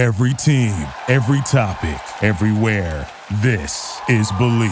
[0.00, 0.72] Every team,
[1.08, 3.06] every topic, everywhere.
[3.42, 4.70] This is Believe.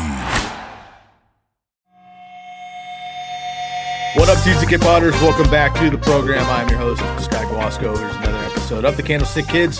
[4.14, 5.12] What up, TCK Potters?
[5.20, 6.46] Welcome back to the program.
[6.46, 7.94] I'm your host, Sky Guasco.
[7.94, 9.78] Here's another episode of the Candlestick Kids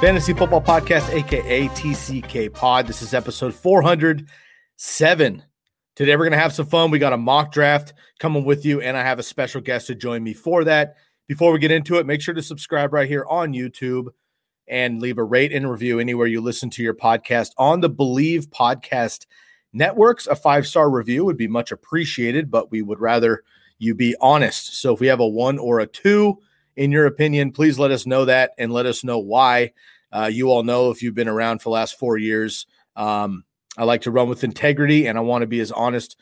[0.00, 2.88] Fantasy Football Podcast, aka TCK Pod.
[2.88, 5.44] This is episode 407.
[5.94, 6.90] Today, we're going to have some fun.
[6.90, 9.94] We got a mock draft coming with you, and I have a special guest to
[9.94, 10.96] join me for that.
[11.28, 14.08] Before we get into it, make sure to subscribe right here on YouTube
[14.70, 18.48] and leave a rate and review anywhere you listen to your podcast on the Believe
[18.50, 19.26] Podcast
[19.72, 20.28] networks.
[20.28, 23.42] A five star review would be much appreciated, but we would rather
[23.78, 24.80] you be honest.
[24.80, 26.38] So if we have a one or a two,
[26.76, 29.72] in your opinion, please let us know that and let us know why.
[30.12, 32.66] Uh, you all know if you've been around for the last four years.
[32.94, 33.44] Um,
[33.76, 36.16] I like to run with integrity and I want to be as honest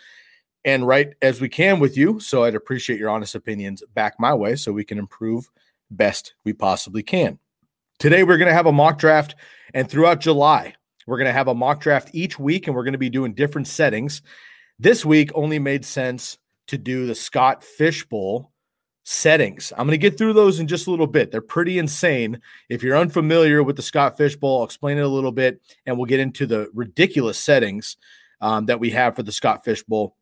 [0.64, 2.18] and right as we can with you.
[2.20, 5.50] So I'd appreciate your honest opinions back my way so we can improve
[5.90, 7.38] best we possibly can.
[7.98, 9.34] Today, we're going to have a mock draft,
[9.74, 10.74] and throughout July,
[11.08, 13.34] we're going to have a mock draft each week, and we're going to be doing
[13.34, 14.22] different settings.
[14.78, 18.52] This week only made sense to do the Scott Fishbowl
[19.02, 19.72] settings.
[19.72, 21.32] I'm going to get through those in just a little bit.
[21.32, 22.40] They're pretty insane.
[22.68, 26.06] If you're unfamiliar with the Scott Fishbowl, I'll explain it a little bit, and we'll
[26.06, 27.96] get into the ridiculous settings
[28.40, 30.14] um, that we have for the Scott Fishbowl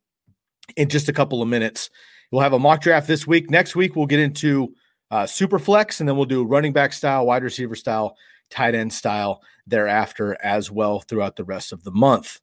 [0.79, 1.91] in just a couple of minutes.
[2.33, 3.51] We'll have a mock draft this week.
[3.51, 4.75] Next week, we'll get into
[5.11, 8.17] uh, super flex, and then we'll do running back style, wide receiver style,
[8.51, 12.41] tight end style thereafter as well throughout the rest of the month.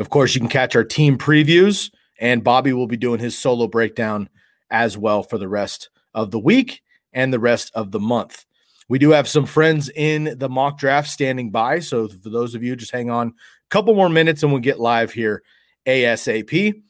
[0.00, 3.66] Of course, you can catch our team previews, and Bobby will be doing his solo
[3.66, 4.28] breakdown
[4.70, 6.82] as well for the rest of the week
[7.12, 8.44] and the rest of the month.
[8.88, 11.80] We do have some friends in the mock draft standing by.
[11.80, 13.32] So for those of you, just hang on a
[13.70, 15.42] couple more minutes and we'll get live here
[15.86, 16.82] ASAP.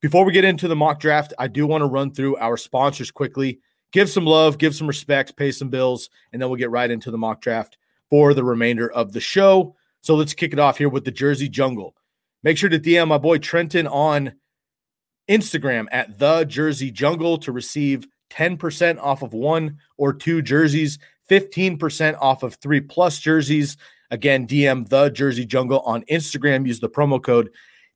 [0.00, 3.10] Before we get into the mock draft, I do want to run through our sponsors
[3.10, 3.60] quickly
[3.96, 7.10] give some love, give some respect, pay some bills, and then we'll get right into
[7.10, 7.78] the mock draft
[8.10, 9.74] for the remainder of the show.
[10.02, 11.96] So let's kick it off here with the Jersey Jungle.
[12.42, 14.34] Make sure to DM my boy Trenton on
[15.30, 20.98] Instagram at the Jersey Jungle to receive 10% off of one or two jerseys,
[21.30, 23.78] 15% off of three plus jerseys.
[24.10, 26.66] Again, DM the Jersey Jungle on Instagram.
[26.66, 27.48] Use the promo code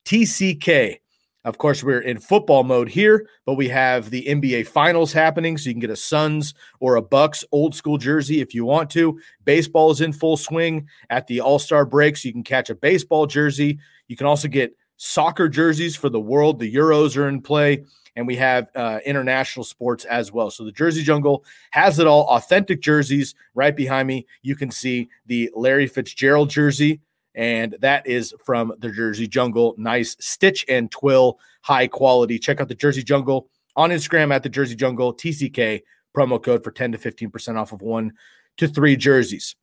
[0.07, 1.00] TCK.
[1.45, 5.69] Of course, we're in football mode here, but we have the NBA Finals happening, so
[5.69, 9.19] you can get a Suns or a Bucks old school jersey if you want to.
[9.47, 12.75] Baseball is in full swing at the All Star break, so you can catch a
[12.75, 13.79] baseball jersey.
[14.07, 16.59] You can also get soccer jerseys for the world.
[16.59, 17.85] The Euros are in play,
[18.17, 20.51] and we have uh, international sports as well.
[20.51, 22.27] So the Jersey Jungle has it all.
[22.27, 24.27] Authentic jerseys right behind me.
[24.43, 27.01] You can see the Larry Fitzgerald jersey
[27.41, 29.75] and that is from the Jersey Jungle.
[29.79, 32.39] Nice stitch and twill, high quality.
[32.39, 35.81] Check out the Jersey Jungle on Instagram at the Jersey Jungle TCK
[36.15, 38.13] promo code for 10 to 15% off of one
[38.59, 39.57] to three jerseys.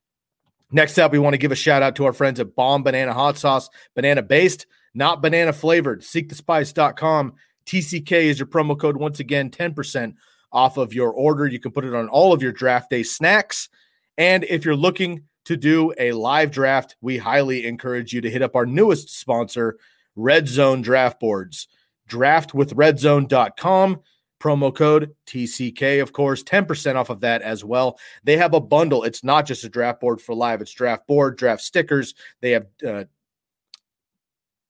[0.71, 3.38] Next up, we want to give a shout out to our friends at Bombanana Hot
[3.38, 4.65] Sauce, banana based,
[4.95, 6.01] not banana flavored.
[6.01, 7.33] Seekthespice.com.
[7.67, 8.97] TCK is your promo code.
[8.97, 10.15] Once again, 10%
[10.51, 11.45] off of your order.
[11.45, 13.69] You can put it on all of your draft day snacks.
[14.17, 18.41] And if you're looking to do a live draft, we highly encourage you to hit
[18.41, 19.78] up our newest sponsor,
[20.16, 21.69] Red Zone Draft Boards.
[22.06, 24.02] Draft with Draftwithredzone.com,
[24.41, 27.97] promo code TCK, of course, 10% off of that as well.
[28.25, 29.03] They have a bundle.
[29.03, 32.13] It's not just a draft board for live, it's draft board, draft stickers.
[32.41, 33.06] They have, uh,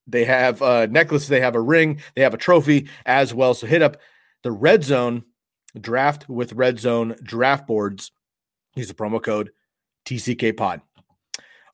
[0.06, 3.56] they have a necklace, they have a ring, they have a trophy as well.
[3.56, 3.98] So hit up
[4.44, 5.24] the Red Zone
[5.80, 8.12] Draft with Red Zone draft boards.
[8.76, 9.52] Use the promo code
[10.08, 10.82] TCK Pod.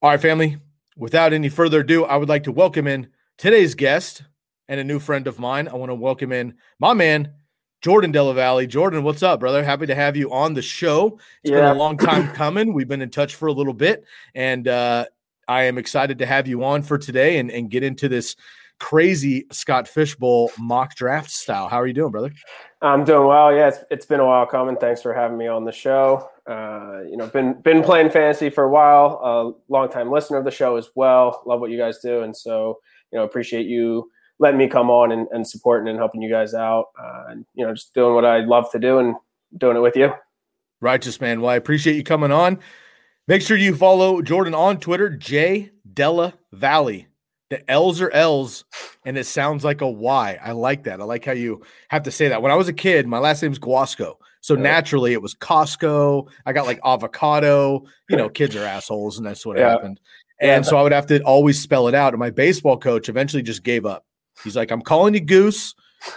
[0.01, 0.57] All right, family.
[0.97, 4.23] Without any further ado, I would like to welcome in today's guest
[4.67, 5.67] and a new friend of mine.
[5.67, 7.31] I want to welcome in my man,
[7.81, 8.65] Jordan Della Valle.
[8.65, 9.63] Jordan, what's up, brother?
[9.63, 11.19] Happy to have you on the show.
[11.43, 11.57] It's yeah.
[11.57, 12.73] been a long time coming.
[12.73, 15.05] We've been in touch for a little bit, and uh,
[15.47, 18.35] I am excited to have you on for today and, and get into this
[18.79, 21.69] crazy Scott Fishbowl mock draft style.
[21.69, 22.31] How are you doing, brother?
[22.81, 23.55] I'm doing well.
[23.55, 24.75] Yeah, it's, it's been a while coming.
[24.75, 26.29] Thanks for having me on the show.
[26.49, 29.19] Uh, you know, been been playing fantasy for a while.
[29.23, 31.41] A long time listener of the show as well.
[31.45, 32.79] Love what you guys do, and so
[33.11, 34.09] you know, appreciate you
[34.39, 36.87] letting me come on and, and supporting and helping you guys out.
[36.99, 39.15] Uh, and you know, just doing what I love to do and
[39.57, 40.11] doing it with you.
[40.81, 41.39] Righteous man.
[41.39, 42.59] Well, I appreciate you coming on.
[43.27, 47.07] Make sure you follow Jordan on Twitter, J Della Valley.
[47.49, 48.65] The L's are L's,
[49.05, 50.39] and it sounds like a Y.
[50.43, 50.99] I like that.
[50.99, 52.41] I like how you have to say that.
[52.41, 54.17] When I was a kid, my last name's Guasco.
[54.43, 56.27] So naturally, it was Costco.
[56.45, 57.85] I got like avocado.
[58.09, 59.69] You know, kids are assholes, and that's what yeah.
[59.69, 60.01] happened.
[60.37, 60.69] And yeah.
[60.69, 62.11] so I would have to always spell it out.
[62.11, 64.05] And my baseball coach eventually just gave up.
[64.43, 65.75] He's like, "I'm calling you Goose."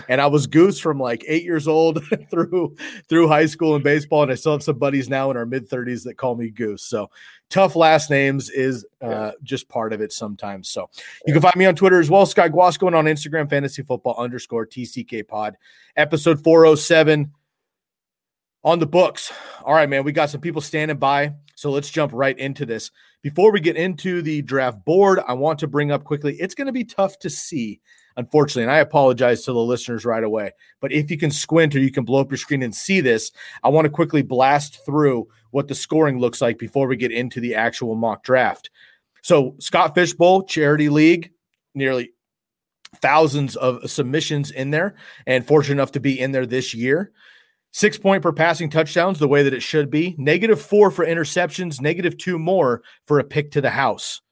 [0.08, 2.74] And I was Goose from like eight years old through
[3.08, 5.70] through high school and baseball, and I still have some buddies now in our mid
[5.70, 6.82] 30s that call me Goose.
[6.82, 7.08] So
[7.48, 10.68] tough last names is uh, just part of it sometimes.
[10.68, 10.90] So
[11.28, 14.16] you can find me on Twitter as well, Sky Guasco, and on Instagram, fantasy football
[14.18, 15.56] underscore TCK pod.
[15.96, 17.30] Episode 407
[18.66, 19.32] on the books.
[19.62, 21.32] All right, man, we got some people standing by.
[21.54, 22.90] So let's jump right into this.
[23.22, 26.66] Before we get into the draft board, I want to bring up quickly it's going
[26.66, 27.80] to be tough to see,
[28.16, 28.64] unfortunately.
[28.64, 30.50] And I apologize to the listeners right away.
[30.80, 33.30] But if you can squint or you can blow up your screen and see this,
[33.62, 37.40] I want to quickly blast through what the scoring looks like before we get into
[37.40, 38.70] the actual mock draft.
[39.22, 41.30] So, Scott Fishbowl, Charity League,
[41.74, 42.10] nearly
[42.96, 47.12] thousands of submissions in there, and fortunate enough to be in there this year.
[47.76, 50.14] Six point per passing touchdowns, the way that it should be.
[50.16, 54.22] Negative four for interceptions, negative two more for a pick to the house.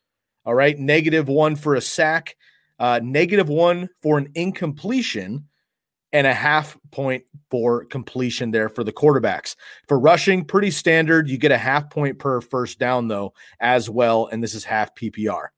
[0.46, 0.78] All right.
[0.78, 2.36] Negative one for a sack,
[2.78, 5.46] uh, negative one for an incompletion,
[6.10, 9.56] and a half point for completion there for the quarterbacks.
[9.88, 11.28] For rushing, pretty standard.
[11.28, 14.26] You get a half point per first down, though, as well.
[14.32, 15.48] And this is half PPR.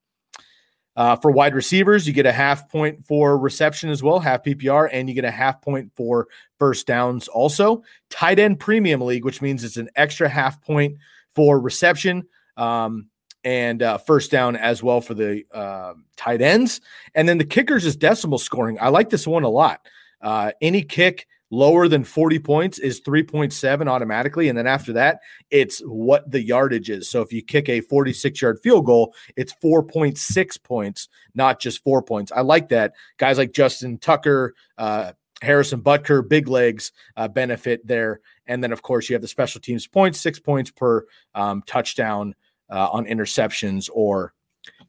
[0.97, 4.89] Uh, for wide receivers, you get a half point for reception as well, half PPR,
[4.91, 6.27] and you get a half point for
[6.59, 7.83] first downs also.
[8.09, 10.97] Tight end premium league, which means it's an extra half point
[11.35, 12.27] for reception
[12.57, 13.09] um,
[13.45, 16.81] and uh, first down as well for the uh, tight ends.
[17.15, 18.79] And then the kickers is decimal scoring.
[18.81, 19.87] I like this one a lot.
[20.23, 24.49] Uh, any kick lower than 40 points is 3.7 automatically.
[24.49, 25.21] And then after that,
[25.51, 27.09] it's what the yardage is.
[27.09, 32.03] So if you kick a 46 yard field goal, it's 4.6 points, not just four
[32.03, 32.33] points.
[32.35, 32.95] I like that.
[33.19, 35.13] Guys like Justin Tucker, uh,
[35.43, 38.21] Harrison Butker, big legs uh, benefit there.
[38.47, 41.05] And then, of course, you have the special teams points, six points per
[41.35, 42.35] um, touchdown
[42.71, 44.33] uh, on interceptions or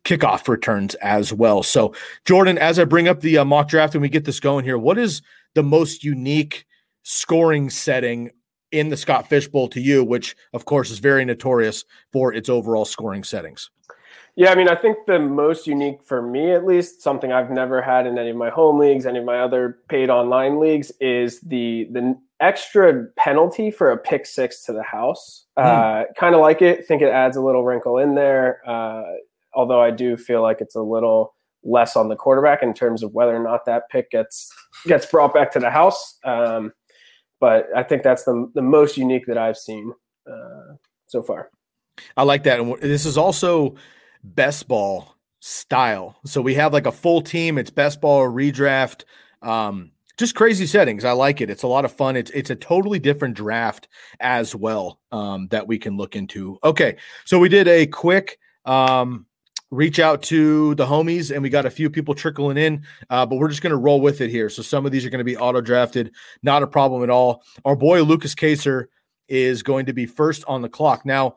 [0.03, 1.63] kickoff returns as well.
[1.63, 1.93] So,
[2.25, 4.77] Jordan, as I bring up the uh, mock draft and we get this going here,
[4.77, 5.21] what is
[5.57, 6.67] the most unique
[7.01, 8.29] scoring setting
[8.71, 11.83] in the Scott Fish Bowl to you, which of course is very notorious
[12.13, 13.71] for its overall scoring settings?
[14.35, 17.81] Yeah, I mean, I think the most unique for me, at least, something I've never
[17.81, 21.39] had in any of my home leagues, any of my other paid online leagues, is
[21.41, 25.47] the the extra penalty for a pick six to the house.
[25.57, 25.63] Mm.
[25.65, 26.85] Uh, kind of like it.
[26.85, 28.61] Think it adds a little wrinkle in there.
[28.69, 29.05] Uh,
[29.55, 31.33] although I do feel like it's a little
[31.63, 34.53] less on the quarterback in terms of whether or not that pick gets
[34.85, 36.17] gets brought back to the house.
[36.23, 36.73] Um,
[37.39, 39.93] but I think that's the the most unique that I've seen
[40.29, 40.75] uh,
[41.05, 41.49] so far.
[42.15, 43.75] I like that, and this is also
[44.23, 46.17] best ball style.
[46.25, 47.57] So we have like a full team.
[47.57, 49.03] It's best ball redraft.
[49.41, 51.05] Um, just crazy settings.
[51.05, 51.49] I like it.
[51.49, 52.15] It's a lot of fun.
[52.15, 53.87] It's it's a totally different draft
[54.19, 56.57] as well um, that we can look into.
[56.63, 59.25] Okay, so we did a quick um,
[59.69, 63.35] reach out to the homies and we got a few people trickling in uh, but
[63.35, 64.49] we're just going to roll with it here.
[64.49, 67.43] So some of these are going to be auto drafted not a problem at all.
[67.65, 68.89] Our boy lucas kaser
[69.27, 71.05] is going to be first on the clock.
[71.05, 71.35] Now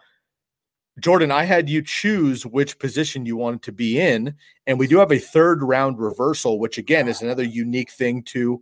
[0.99, 4.35] jordan i had you choose which position you wanted to be in
[4.67, 8.61] and we do have a third round reversal which again is another unique thing to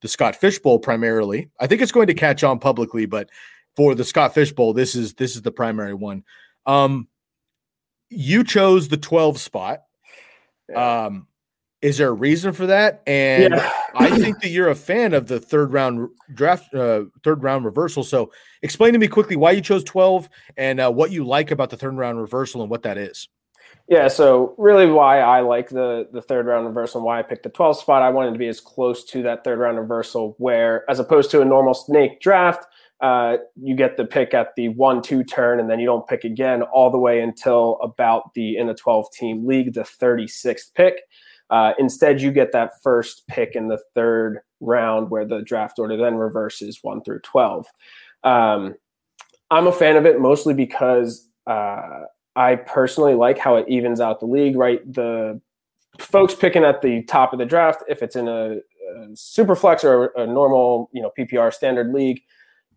[0.00, 1.50] the scott fishbowl primarily.
[1.58, 3.30] I think it's going to catch on publicly but
[3.76, 6.24] for the scott fishbowl this is this is the primary one.
[6.66, 7.08] Um
[8.10, 9.84] you chose the 12 spot.
[10.74, 11.26] Um,
[11.80, 13.02] is there a reason for that?
[13.06, 13.70] And yeah.
[13.94, 18.04] I think that you're a fan of the third round draft, uh, third round reversal.
[18.04, 18.30] So
[18.62, 21.76] explain to me quickly why you chose 12 and uh, what you like about the
[21.76, 23.28] third round reversal and what that is.
[23.88, 27.42] Yeah, so really why I like the the third round reversal and why I picked
[27.42, 30.88] the 12 spot, I wanted to be as close to that third round reversal where
[30.88, 32.66] as opposed to a normal snake draft,
[33.00, 36.24] uh, you get the pick at the one two turn and then you don't pick
[36.24, 41.00] again all the way until about the in the 12 team league the 36th pick.
[41.48, 45.96] Uh, instead you get that first pick in the third round where the draft order
[45.96, 47.66] then reverses 1 through 12
[48.24, 48.74] um,
[49.50, 52.02] i'm a fan of it mostly because uh,
[52.36, 54.80] i personally like how it evens out the league right?
[54.92, 55.40] The
[55.98, 59.82] folks picking at the top of the draft if it's in a, a super flex
[59.82, 62.22] or a normal you know ppr standard league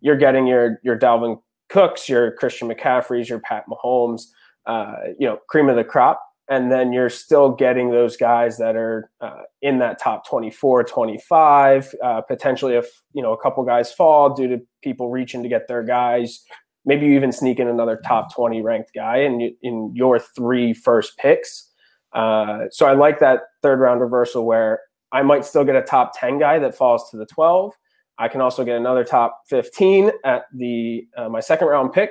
[0.04, 4.26] you're getting your your Dalvin Cooks, your Christian McCaffreys, your Pat Mahomes,
[4.66, 6.22] uh, you know, cream of the crop.
[6.46, 11.94] And then you're still getting those guys that are uh, in that top 24, 25.
[12.04, 15.68] Uh, potentially, if you know a couple guys fall due to people reaching to get
[15.68, 16.44] their guys,
[16.84, 21.16] maybe you even sneak in another top 20 ranked guy in in your three first
[21.16, 21.70] picks.
[22.12, 24.80] Uh, so I like that third round reversal where
[25.12, 27.72] I might still get a top 10 guy that falls to the 12,
[28.18, 32.10] I can also get another top 15 at the uh, my second round pick.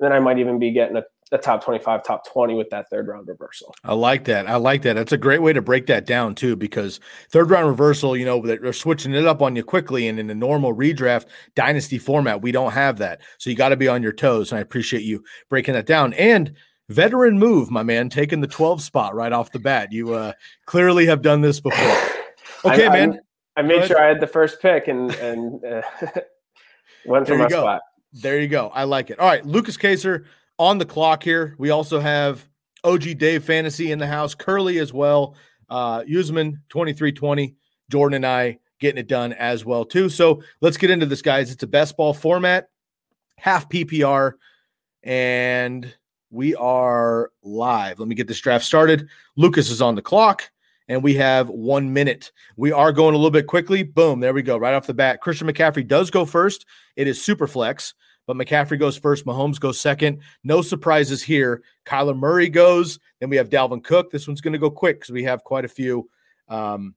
[0.00, 3.06] Then I might even be getting a, a, top 25, top 20 with that third
[3.06, 3.74] round reversal.
[3.84, 4.48] I like that.
[4.48, 4.94] I like that.
[4.94, 6.98] That's a great way to break that down too, because
[7.30, 10.08] third round reversal, you know, they're switching it up on you quickly.
[10.08, 13.20] And in a normal redraft dynasty format, we don't have that.
[13.38, 14.50] So you got to be on your toes.
[14.50, 16.14] And I appreciate you breaking that down.
[16.14, 16.52] And
[16.88, 19.92] veteran move, my man, taking the 12 spot right off the bat.
[19.92, 20.32] You uh,
[20.66, 22.08] clearly have done this before.
[22.64, 23.20] Okay, I, man.
[23.56, 25.82] I, made sure I had the first pick and and uh,
[27.06, 27.62] went for my go.
[27.62, 27.82] spot.
[28.12, 28.70] There you go.
[28.74, 29.18] I like it.
[29.18, 30.26] All right, Lucas Kaser
[30.58, 31.54] on the clock here.
[31.58, 32.46] We also have
[32.84, 35.36] OG Dave Fantasy in the house, Curly as well,
[35.70, 37.54] uh, Usman 2320,
[37.90, 40.08] Jordan and I getting it done as well too.
[40.08, 41.50] So let's get into this, guys.
[41.50, 42.68] It's a best ball format,
[43.36, 44.32] half PPR,
[45.04, 45.94] and
[46.30, 47.98] we are live.
[47.98, 49.08] Let me get this draft started.
[49.36, 50.50] Lucas is on the clock,
[50.88, 52.32] and we have one minute.
[52.56, 53.82] We are going a little bit quickly.
[53.82, 54.56] Boom, there we go.
[54.56, 56.66] Right off the bat, Christian McCaffrey does go first.
[56.96, 57.94] It is super flex,
[58.26, 59.26] but McCaffrey goes first.
[59.26, 60.20] Mahomes goes second.
[60.44, 61.62] No surprises here.
[61.86, 62.98] Kyler Murray goes.
[63.20, 64.10] Then we have Dalvin Cook.
[64.10, 66.08] This one's going to go quick because we have quite a few
[66.48, 66.94] um,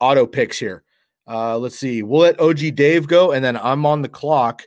[0.00, 0.82] auto picks here.
[1.26, 2.02] Uh, let's see.
[2.02, 4.66] We'll let OG Dave go, and then I'm on the clock.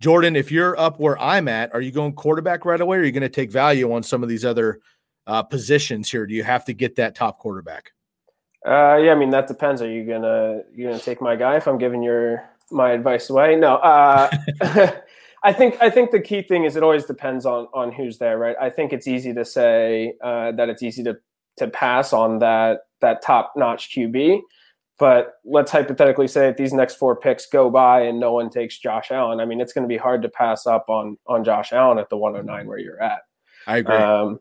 [0.00, 3.04] Jordan, if you're up where I'm at, are you going quarterback right away, or are
[3.04, 4.80] you going to take value on some of these other
[5.26, 6.26] uh, positions here?
[6.26, 7.92] Do you have to get that top quarterback?
[8.66, 9.80] Uh, yeah, I mean that depends.
[9.80, 13.56] Are you gonna you gonna take my guy if I'm giving your my advice away?
[13.56, 13.76] No.
[13.76, 14.30] Uh,
[15.42, 18.38] I think I think the key thing is it always depends on on who's there,
[18.38, 18.56] right?
[18.60, 21.16] I think it's easy to say uh, that it's easy to
[21.56, 24.40] to pass on that that top notch QB.
[24.98, 28.78] But let's hypothetically say that these next four picks go by and no one takes
[28.78, 29.40] Josh Allen.
[29.40, 32.10] I mean, it's going to be hard to pass up on on Josh Allen at
[32.10, 33.22] the 109 where you're at.
[33.66, 33.96] I agree.
[33.96, 34.40] Um,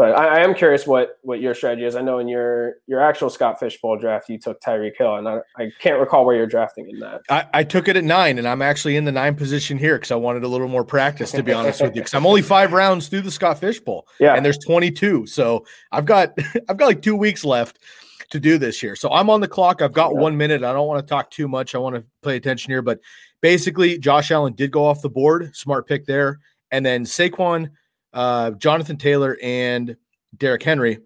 [0.00, 1.94] but I, I, am curious what what your strategy is.
[1.94, 5.40] I know in your your actual Scott Fishbowl draft, you took Tyreek Hill, and I,
[5.58, 7.20] I can't recall where you're drafting in that.
[7.28, 10.10] I, I took it at nine, and I'm actually in the nine position here because
[10.10, 12.72] I wanted a little more practice, to be honest with you, because I'm only five
[12.72, 16.32] rounds through the Scott Fishbowl, yeah, and there's 22, so I've got
[16.70, 17.78] I've got like two weeks left
[18.30, 18.96] to do this here.
[18.96, 19.82] So I'm on the clock.
[19.82, 20.20] I've got yeah.
[20.20, 20.64] one minute.
[20.64, 21.74] I don't want to talk too much.
[21.74, 23.00] I want to pay attention here, but
[23.42, 25.54] basically, Josh Allen did go off the board.
[25.54, 26.40] Smart pick there,
[26.70, 27.68] and then Saquon,
[28.12, 29.96] uh, Jonathan Taylor, and
[30.36, 30.98] Derrick Henry.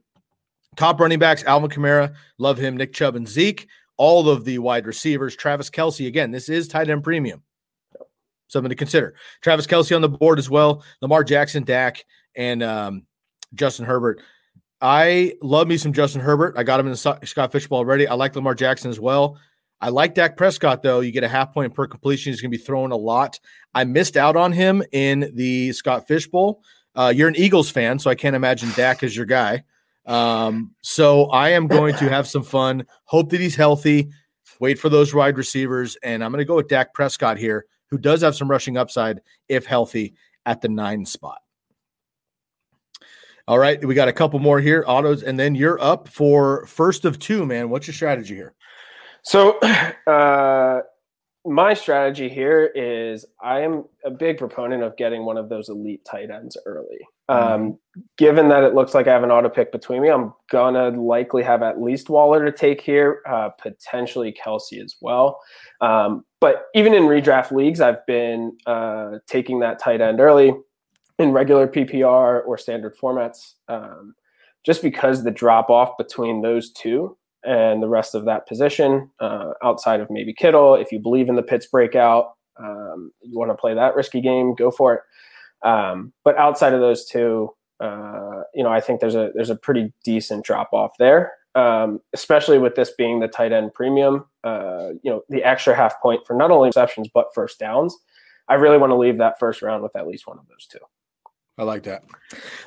[0.77, 3.69] Top running backs, Alvin Kamara, love him, Nick Chubb and Zeke.
[3.97, 6.09] All of the wide receivers, Travis Kelce.
[6.09, 7.43] Again, this is tight end premium.
[8.49, 9.15] Something to consider.
[9.41, 10.85] Travis Kelce on the board as well.
[11.01, 12.05] Lamar Jackson, Dak,
[12.37, 13.07] and um,
[13.55, 14.21] Justin Herbert.
[14.81, 16.57] I love me some Justin Herbert.
[16.59, 18.07] I got him in the Scott Fishbowl already.
[18.07, 19.39] I like Lamar Jackson as well.
[19.81, 21.01] I like Dak Prescott, though.
[21.01, 22.33] You get a half point per completion.
[22.33, 23.39] He's going to be throwing a lot.
[23.75, 26.63] I missed out on him in the Scott Fishbowl.
[26.95, 29.65] Uh, you're an Eagles fan, so I can't imagine Dak is your guy.
[30.07, 32.87] Um, so I am going to have some fun.
[33.05, 34.11] Hope that he's healthy.
[34.61, 37.99] Wait for those wide receivers, and I'm going to go with Dak Prescott here, who
[37.99, 40.15] does have some rushing upside if healthy
[40.47, 41.39] at the nine spot.
[43.47, 47.05] All right, we got a couple more here, autos, and then you're up for first
[47.05, 47.69] of two, man.
[47.69, 48.55] What's your strategy here?
[49.23, 49.59] So,
[50.07, 50.81] uh,
[51.45, 56.05] my strategy here is I am a big proponent of getting one of those elite
[56.05, 57.01] tight ends early.
[57.29, 57.53] Mm-hmm.
[57.53, 57.79] Um,
[58.17, 61.43] given that it looks like I have an auto pick between me, I'm gonna likely
[61.43, 65.41] have at least Waller to take here, uh, potentially Kelce as well.
[65.81, 70.55] Um, but even in redraft leagues, I've been uh, taking that tight end early
[71.19, 74.15] in regular PPR or standard formats, um,
[74.65, 79.53] just because the drop off between those two and the rest of that position, uh,
[79.63, 80.75] outside of maybe Kittle.
[80.75, 84.55] If you believe in the Pitts breakout, um, you want to play that risky game,
[84.55, 85.01] go for it.
[85.67, 89.57] Um, but outside of those two, uh, you know, I think there's a there's a
[89.57, 94.27] pretty decent drop off there, um, especially with this being the tight end premium.
[94.45, 97.97] Uh, you know, the extra half point for not only receptions but first downs.
[98.49, 100.79] I really want to leave that first round with at least one of those two.
[101.57, 102.03] I like that.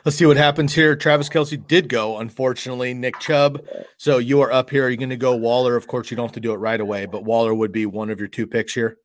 [0.06, 0.96] Let's see what happens here.
[0.96, 2.94] Travis Kelce did go, unfortunately.
[2.94, 3.66] Nick Chubb.
[3.98, 4.86] So you are up here.
[4.86, 5.76] Are you going to go Waller?
[5.76, 8.10] Of course, you don't have to do it right away, but Waller would be one
[8.10, 8.98] of your two picks here.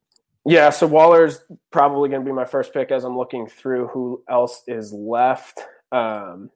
[0.45, 1.39] Yeah, so Waller's
[1.71, 5.61] probably going to be my first pick as I'm looking through who else is left.
[5.91, 6.49] Um,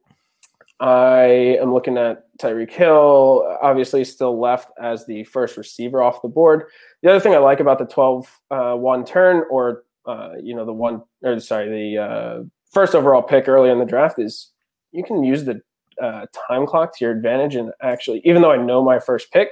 [0.80, 6.28] I am looking at Tyreek Hill, obviously still left as the first receiver off the
[6.28, 6.64] board.
[7.02, 10.64] The other thing I like about the 12 uh, one turn or, uh, you know,
[10.64, 14.52] the one, or sorry, the uh, first overall pick early in the draft is
[14.92, 15.60] you can use the
[16.00, 19.50] uh, time clock to your advantage and actually, even though I know my first pick,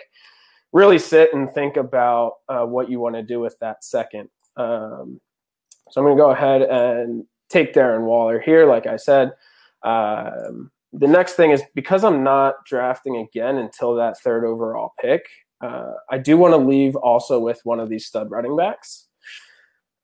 [0.73, 4.29] really sit and think about uh, what you want to do with that second.
[4.57, 5.21] Um,
[5.91, 8.67] so I'm going to go ahead and take Darren Waller here.
[8.67, 9.33] Like I said,
[9.83, 15.27] um, the next thing is because I'm not drafting again until that third overall pick.
[15.61, 19.07] Uh, I do want to leave also with one of these stud running backs.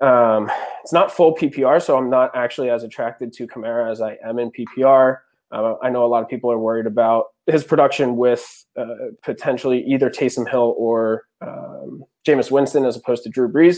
[0.03, 0.51] Um,
[0.83, 4.39] it's not full PPR, so I'm not actually as attracted to Kamara as I am
[4.39, 5.19] in PPR.
[5.53, 9.85] Uh, I know a lot of people are worried about his production with uh, potentially
[9.87, 13.77] either Taysom Hill or um, Jameis Winston as opposed to Drew Brees.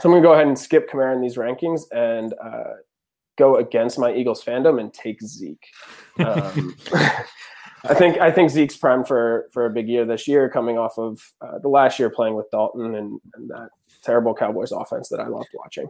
[0.00, 2.74] So I'm going to go ahead and skip Kamara in these rankings and uh,
[3.38, 5.66] go against my Eagles fandom and take Zeke.
[6.18, 6.76] Um,
[7.86, 10.98] I think I think Zeke's primed for for a big year this year, coming off
[10.98, 13.68] of uh, the last year playing with Dalton and, and that
[14.04, 15.88] terrible Cowboys offense that I loved watching.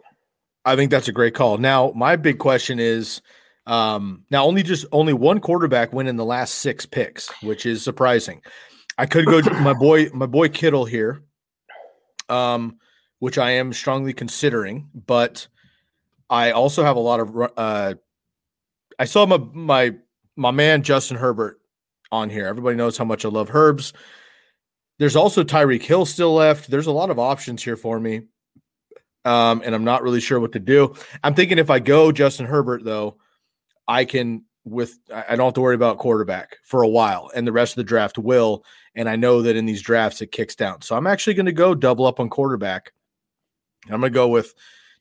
[0.65, 1.59] I think that's a great call.
[1.59, 3.21] Now, my big question is
[3.67, 7.83] um, now only just only one quarterback went in the last six picks, which is
[7.83, 8.43] surprising.
[8.97, 11.23] I could go my boy my boy Kittle here,
[12.29, 12.79] um,
[13.19, 15.47] which I am strongly considering, but
[16.31, 17.51] I also have a lot of.
[17.57, 17.95] Uh,
[18.99, 19.95] I saw my my
[20.37, 21.61] my man Justin Herbert
[22.11, 22.47] on here.
[22.47, 23.93] Everybody knows how much I love Herbs.
[24.99, 26.71] There's also Tyreek Hill still left.
[26.71, 28.23] There's a lot of options here for me.
[29.25, 30.95] Um, and I'm not really sure what to do.
[31.23, 33.17] I'm thinking if I go Justin Herbert, though,
[33.89, 37.53] I can with I don't have to worry about quarterback for a while, and the
[37.53, 38.65] rest of the draft will.
[38.95, 40.83] And I know that in these drafts it kicks down.
[40.83, 42.93] So I'm actually going to go double up on quarterback.
[43.87, 44.55] I'm going to go with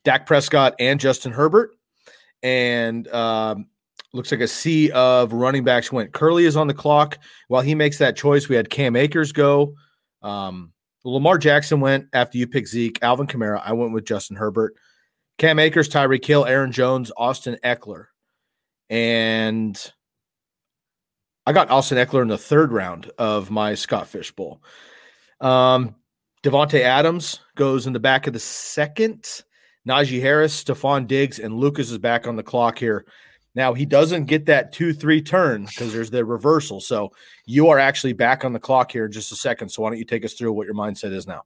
[0.03, 1.71] Dak Prescott and Justin Herbert.
[2.41, 3.67] And um,
[4.13, 6.13] looks like a sea of running backs went.
[6.13, 7.17] Curly is on the clock.
[7.47, 9.75] While he makes that choice, we had Cam Akers go.
[10.21, 10.71] Um,
[11.03, 12.99] Lamar Jackson went after you picked Zeke.
[13.01, 13.61] Alvin Kamara.
[13.63, 14.75] I went with Justin Herbert.
[15.37, 18.05] Cam Akers, Tyreek Hill, Aaron Jones, Austin Ekeler.
[18.89, 19.91] And
[21.45, 24.61] I got Austin Ekeler in the third round of my Scott Fish Bowl.
[25.41, 25.95] Um,
[26.43, 29.25] Davante Adams goes in the back of the second.
[29.87, 33.05] Najee Harris, Stefon Diggs, and Lucas is back on the clock here.
[33.55, 36.81] Now he doesn't get that two three turn because there's the reversal.
[36.81, 37.11] So
[37.45, 39.69] you are actually back on the clock here in just a second.
[39.69, 41.43] So why don't you take us through what your mindset is now?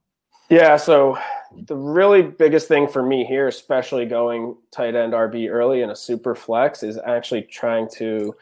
[0.48, 0.76] Yeah.
[0.76, 1.18] So
[1.66, 5.96] the really biggest thing for me here, especially going tight end RB early in a
[5.96, 8.34] super flex, is actually trying to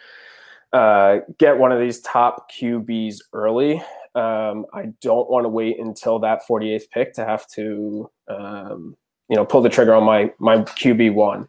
[0.73, 3.83] uh, get one of these top QBs early.
[4.15, 8.97] Um, I don't want to wait until that 48th pick to have to, um,
[9.29, 11.49] you know, pull the trigger on my my QB one.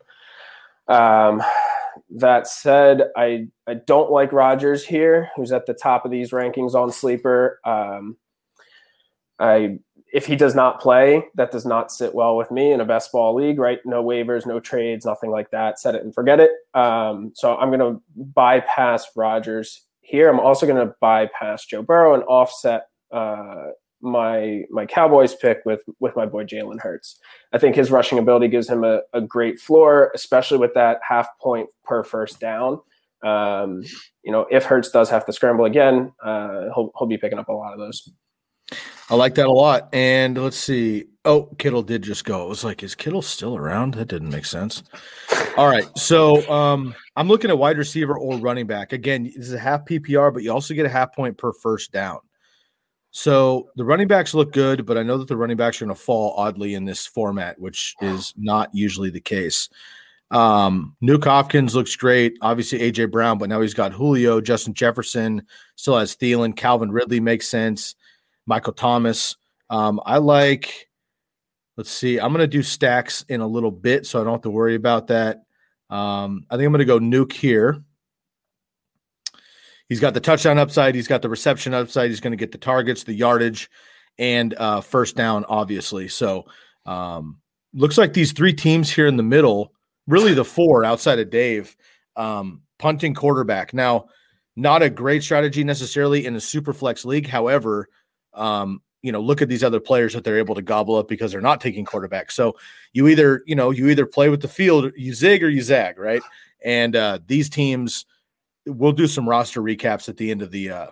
[0.88, 1.42] Um,
[2.10, 6.74] that said, I I don't like Rodgers here, who's at the top of these rankings
[6.74, 7.60] on sleeper.
[7.66, 8.18] Um,
[9.40, 9.80] I
[10.14, 13.12] if he does not play, that does not sit well with me in a best
[13.12, 13.80] ball league, right?
[13.86, 15.80] No waivers, no trades, nothing like that.
[15.80, 16.52] Set it and forget it.
[16.74, 20.30] Um, so I'm going to bypass Rodgers here.
[20.30, 23.68] I'm also going to bypass Joe Burrow and offset uh,
[24.02, 27.20] my my Cowboys pick with with my boy Jalen Hurts.
[27.54, 31.28] I think his rushing ability gives him a, a great floor, especially with that half
[31.40, 32.80] point per first down.
[33.24, 33.84] Um,
[34.24, 37.50] you know, if Hurts does have to scramble again, uh, he'll he'll be picking up
[37.50, 38.10] a lot of those.
[39.10, 39.90] I like that a lot.
[39.94, 41.06] And let's see.
[41.24, 42.46] Oh, Kittle did just go.
[42.46, 43.94] It was like, is Kittle still around?
[43.94, 44.84] That didn't make sense.
[45.56, 45.86] All right.
[45.98, 48.92] So um, I'm looking at wide receiver or running back.
[48.92, 51.92] Again, this is a half PPR, but you also get a half point per first
[51.92, 52.20] down.
[53.18, 55.96] So the running backs look good, but I know that the running backs are going
[55.96, 59.70] to fall oddly in this format, which is not usually the case.
[60.30, 62.38] Um, Nuke Hopkins looks great.
[62.44, 65.42] Obviously, AJ Brown, but now he's got Julio, Justin Jefferson,
[65.76, 67.96] still has Thielen, Calvin Ridley makes sense,
[68.46, 69.36] Michael Thomas.
[69.72, 70.88] Um, I like,
[71.76, 74.42] let's see, I'm going to do stacks in a little bit, so I don't have
[74.44, 75.38] to worry about that.
[75.90, 77.84] Um, I think I'm going to go Nuke here.
[79.90, 80.96] He's got the touchdown upside.
[80.96, 82.10] He's got the reception upside.
[82.10, 83.70] He's going to get the targets, the yardage,
[84.20, 86.10] and uh, first down, obviously.
[86.10, 86.46] So
[86.86, 87.40] um,
[87.74, 89.72] looks like these three teams here in the middle,
[90.06, 91.76] really the four outside of Dave,
[92.18, 93.74] um, punting quarterback.
[93.74, 94.08] Now,
[94.58, 97.28] not a great strategy necessarily in a super flex league.
[97.28, 97.88] However,
[98.34, 101.32] um, you know, look at these other players that they're able to gobble up because
[101.32, 102.32] they're not taking quarterback.
[102.32, 102.58] So
[102.92, 105.98] you either, you know, you either play with the field, you zig or you zag,
[105.98, 106.24] right?
[106.66, 108.06] And uh, these teams–
[108.68, 110.88] we'll do some roster recaps at the end of the uh,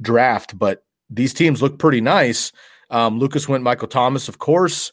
[0.00, 2.52] draft, but these teams look pretty nice.
[2.90, 4.92] Um, Lucas went Michael Thomas, of course.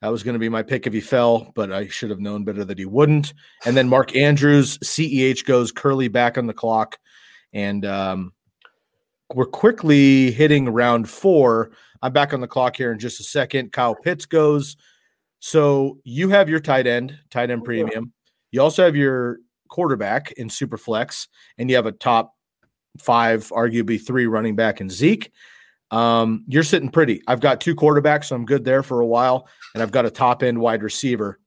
[0.00, 2.44] That was going to be my pick if he fell, but I should have known
[2.44, 3.34] better that he wouldn't.
[3.66, 6.98] And then Mark Andrews, CEH goes Curly back on the clock.
[7.52, 8.32] And um,
[9.34, 11.72] we're quickly hitting round four.
[12.00, 13.72] I'm back on the clock here in just a second.
[13.72, 14.76] Kyle Pitts goes.
[15.40, 18.12] So you have your tight end, tight end premium.
[18.52, 21.28] You also have your quarterback in Superflex,
[21.58, 22.34] and you have a top
[22.98, 25.32] five, arguably three running back in Zeke,
[25.90, 27.22] um, you're sitting pretty.
[27.26, 30.10] I've got two quarterbacks, so I'm good there for a while, and I've got a
[30.10, 31.38] top end wide receiver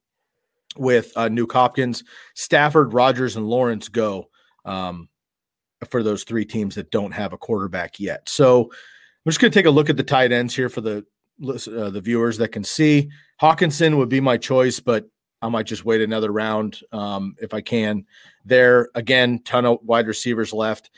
[0.78, 2.04] with uh, Nuke Hopkins,
[2.36, 4.30] Stafford, Rodgers, and Lawrence go
[4.66, 5.10] um,
[5.90, 8.28] for those three teams that don't have a quarterback yet.
[8.28, 11.06] So I'm just going to take a look at the tight ends here for the
[11.44, 13.10] uh, the viewers that can see.
[13.42, 15.06] Hockenson would be my choice, but
[15.42, 18.06] I might just wait another round um, if I can.
[18.46, 20.92] There again, ton of wide receivers left.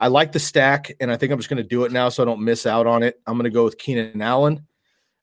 [0.00, 2.22] I like the stack, and I think I'm just going to do it now so
[2.22, 3.20] I don't miss out on it.
[3.26, 4.64] I'm going to go with Keenan Allen.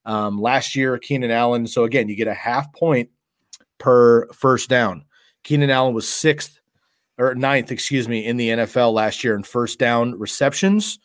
[0.05, 1.65] Um, last year, Keenan Allen.
[1.67, 3.09] So again, you get a half point
[3.77, 5.05] per first down.
[5.43, 6.59] Keenan Allen was sixth
[7.17, 10.99] or ninth, excuse me, in the NFL last year in first down receptions.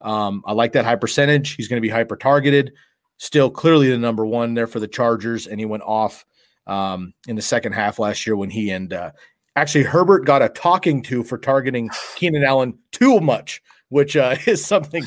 [0.00, 1.54] Um, I like that high percentage.
[1.54, 2.72] He's going to be hyper targeted.
[3.18, 6.24] Still clearly the number one there for the Chargers, and he went off
[6.66, 9.10] um, in the second half last year when he and uh,
[9.56, 14.64] actually Herbert got a talking to for targeting Keenan Allen too much, which uh, is
[14.64, 15.04] something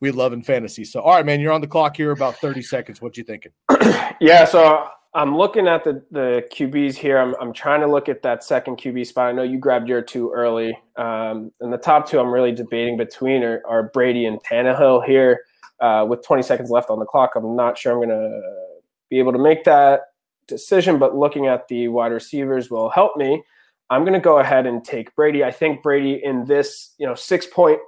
[0.00, 0.84] we love in fantasy.
[0.84, 2.10] So, all right, man, you're on the clock here.
[2.10, 3.00] About 30 seconds.
[3.00, 3.52] What you thinking?
[4.20, 4.44] yeah.
[4.44, 7.18] So I'm looking at the the QBs here.
[7.18, 9.28] I'm I'm trying to look at that second QB spot.
[9.28, 12.96] I know you grabbed your two early, um, and the top two I'm really debating
[12.96, 15.40] between are, are Brady and Tannehill here.
[15.80, 18.42] Uh, with 20 seconds left on the clock, I'm not sure I'm going to
[19.10, 20.00] be able to make that
[20.48, 20.98] decision.
[20.98, 23.42] But looking at the wide receivers will help me.
[23.90, 25.44] I'm going to go ahead and take Brady.
[25.44, 27.78] I think Brady in this you know six point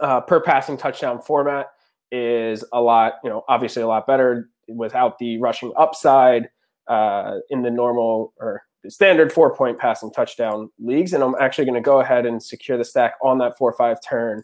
[0.00, 1.68] uh, per passing touchdown format
[2.12, 6.48] is a lot you know obviously a lot better without the rushing upside
[6.88, 11.12] uh, in the normal or the standard four point passing touchdown leagues.
[11.12, 13.98] And I'm actually going to go ahead and secure the stack on that four five
[14.00, 14.42] turn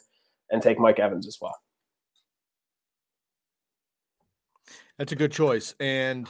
[0.50, 1.56] and take Mike Evans as well.
[4.98, 5.74] That's a good choice.
[5.80, 6.28] And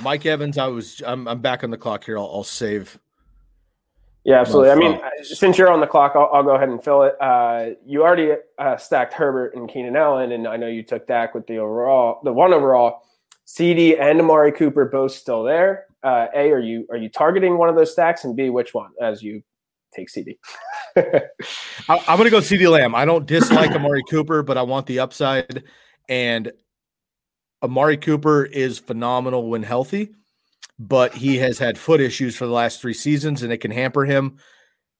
[0.00, 2.18] Mike Evans, I was I'm, I'm back on the clock here.
[2.18, 2.98] I'll, I'll save
[4.24, 4.70] yeah, absolutely.
[4.70, 7.20] I mean, since you're on the clock, I'll, I'll go ahead and fill it.
[7.20, 11.34] Uh, you already uh, stacked Herbert and Keenan Allen, and I know you took Dak
[11.34, 13.02] with the overall, the one overall.
[13.44, 15.86] CD and Amari Cooper both still there.
[16.04, 18.92] Uh, a, are you are you targeting one of those stacks, and B, which one
[19.00, 19.42] as you
[19.92, 20.38] take CD?
[20.96, 21.20] I,
[21.88, 22.94] am going to go CeeDee Lamb.
[22.94, 25.64] I don't dislike Amari Cooper, but I want the upside.
[26.08, 26.52] And
[27.62, 30.10] Amari Cooper is phenomenal when healthy,
[30.78, 34.04] but he has had foot issues for the last three seasons, and it can hamper
[34.04, 34.38] him.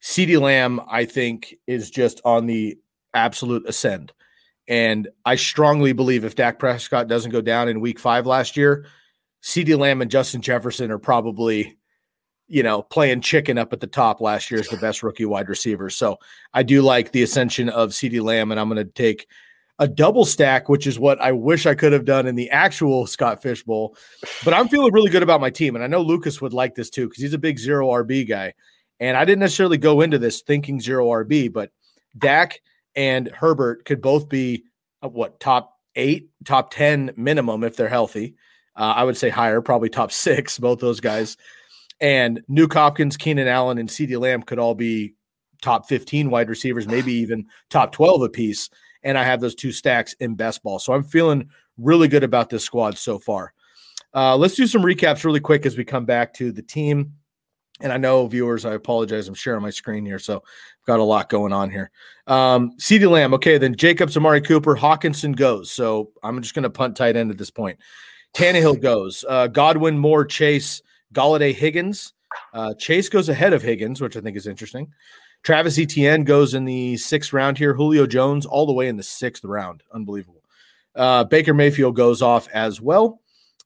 [0.03, 2.79] CeeDee Lamb, I think, is just on the
[3.15, 4.13] absolute ascend.
[4.69, 8.87] And I strongly believe if Dak Prescott doesn't go down in week five last year,
[9.43, 11.77] CeeDee Lamb and Justin Jefferson are probably,
[12.47, 15.49] you know, playing chicken up at the top last year as the best rookie wide
[15.49, 15.91] receiver.
[15.91, 16.19] So
[16.55, 19.27] I do like the ascension of CeeDee Lamb, and I'm going to take
[19.83, 23.05] a double stack, which is what I wish I could have done in the actual
[23.09, 23.97] Scott Fish Bowl.
[24.45, 25.75] But I'm feeling really good about my team.
[25.75, 28.55] And I know Lucas would like this too, because he's a big zero RB guy.
[29.01, 31.73] And I didn't necessarily go into this thinking zero RB, but
[32.17, 32.61] Dak
[32.95, 34.63] and Herbert could both be
[35.03, 38.37] uh, what top eight, top 10 minimum if they're healthy.
[38.77, 41.37] Uh, I would say higher, probably top six, both those guys.
[42.01, 45.15] And Nuke Hopkins, Keenan Allen, and CeeDee Lamb could all be
[45.61, 48.71] top 15 wide receivers, maybe even top 12 apiece.
[49.03, 50.79] And I have those two stacks in best ball.
[50.79, 53.53] So I'm feeling really good about this squad so far.
[54.15, 57.15] Uh, let's do some recaps really quick as we come back to the team.
[57.81, 59.27] And I know viewers, I apologize.
[59.27, 61.91] I'm sharing my screen here, so I've got a lot going on here.
[62.29, 65.73] Um, CeeDee Lamb, okay, then Jacobs, Amari Cooper, Hockenson goes.
[65.73, 67.79] So I'm just going to punt tight end at this point.
[68.35, 69.25] Tannehill goes.
[69.29, 70.81] Uh, Godwin, Moore, Chase,
[71.13, 72.13] Golladay, Higgins.
[72.55, 74.93] Uh, Chase goes ahead of Higgins, which I think is interesting.
[75.43, 77.75] Travis Etienne goes in the sixth round here.
[77.75, 79.83] Julio Jones all the way in the sixth round.
[79.93, 80.43] Unbelievable.
[80.95, 83.21] Uh, Baker Mayfield goes off as well.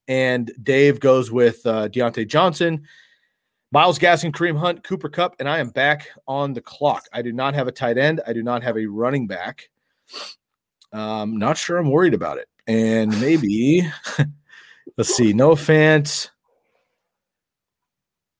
[0.08, 2.86] And Dave goes with uh, Diontae Johnson.
[3.72, 7.06] Myles Gaskin, Kareem Hunt, Cooper Kupp, and I am back on the clock.
[7.12, 8.20] I do not have a tight end.
[8.26, 9.68] I do not have a running back.
[10.92, 12.48] Um, not sure I'm worried about it.
[12.68, 13.90] And maybe,
[14.96, 16.30] let's see, no offense.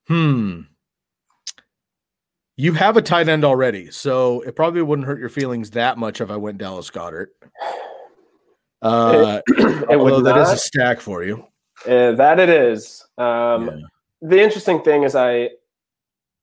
[0.07, 0.61] Hmm.
[2.56, 6.20] You have a tight end already, so it probably wouldn't hurt your feelings that much
[6.20, 7.28] if I went Dallas Goedert.
[8.80, 11.44] Uh, it, it although that is a stack for you.
[11.86, 13.04] Uh, that it is.
[13.18, 13.86] Um, yeah
[14.22, 15.50] the interesting thing is I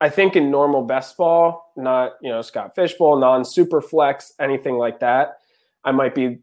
[0.01, 4.75] I think in normal best ball, not you know Scott Fishbowl, non super flex, anything
[4.75, 5.37] like that,
[5.83, 6.39] I might be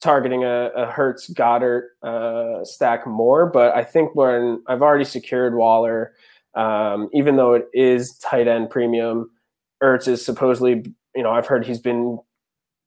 [0.00, 3.46] targeting a, a Hurts Goedert uh, stack more.
[3.46, 6.14] But I think when I've already secured Waller,
[6.56, 9.30] um, even though it is tight end premium,
[9.82, 12.18] Ertz is supposedly you know I've heard he's been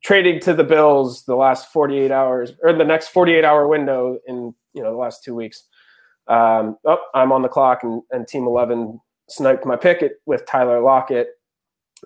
[0.04, 4.54] trading to the Bills the last 48 hours or the next 48 hour window in
[4.74, 5.64] you know the last two weeks.
[6.28, 9.00] Um, oh, I'm on the clock, and, and Team 11
[9.30, 11.30] sniped my pick with Tyler Lockett.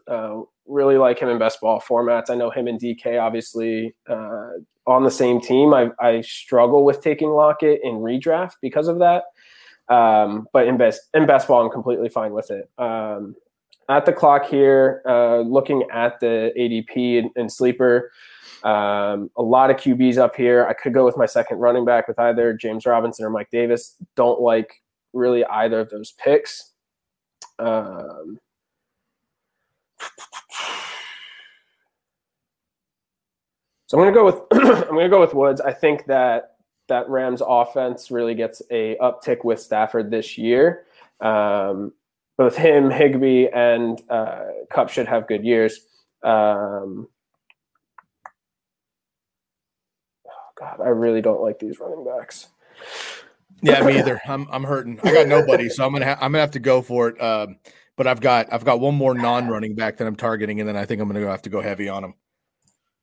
[0.08, 2.30] Uh, really like him in best ball formats.
[2.30, 4.50] I know him and DK obviously uh,
[4.88, 5.74] on the same team.
[5.74, 9.26] I, I, struggle with taking Lockett in redraft because of that.
[9.90, 12.70] Um, but in best in best ball, I'm completely fine with it.
[12.78, 13.36] Um,
[13.90, 18.12] at the clock here, uh, looking at the ADP and, and sleeper.
[18.64, 20.68] Um, a lot of QBs up here.
[20.68, 23.96] I could go with my second running back with either James Robinson or Mike Davis.
[24.16, 24.82] Don't like
[25.14, 26.72] really either of those picks.
[27.60, 28.40] Um,
[33.88, 34.36] so I'm to go with
[34.90, 35.60] I'm to go with Woods.
[35.60, 36.51] I think that
[36.92, 40.84] that Rams offense really gets a uptick with Stafford this year.
[41.22, 41.94] Um,
[42.38, 45.80] both him, Higbee, and uh, Kupp should have good years.
[46.22, 47.08] Um,
[50.28, 52.48] oh God, I really don't like these running backs.
[53.62, 54.20] Yeah, me either.
[54.28, 55.00] I'm I'm hurting.
[55.04, 57.22] I got nobody, so I'm gonna ha- I'm gonna have to go for it.
[57.22, 57.58] Um,
[57.96, 60.86] but I've got I've got one more non-running back that I'm targeting, and then I
[60.86, 62.16] think I'm gonna have to go heavy on him.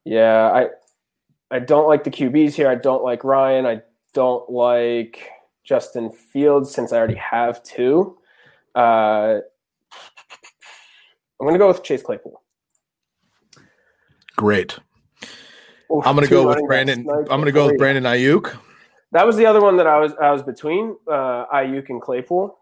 [0.05, 0.68] Yeah, I
[1.50, 2.68] I don't like the QBs here.
[2.68, 3.66] I don't like Ryan.
[3.66, 3.82] I
[4.12, 5.30] don't like
[5.64, 8.18] Justin Fields since I already have two.
[8.74, 9.40] Uh,
[11.40, 12.42] I'm gonna go with Chase Claypool.
[14.37, 14.78] Great.
[15.90, 17.06] Oof, I'm gonna go with Brandon.
[17.08, 18.56] I'm gonna go with Brandon Aiyuk.
[19.12, 22.58] That was the other one that I was I was between uh, Aiyuk and Claypool.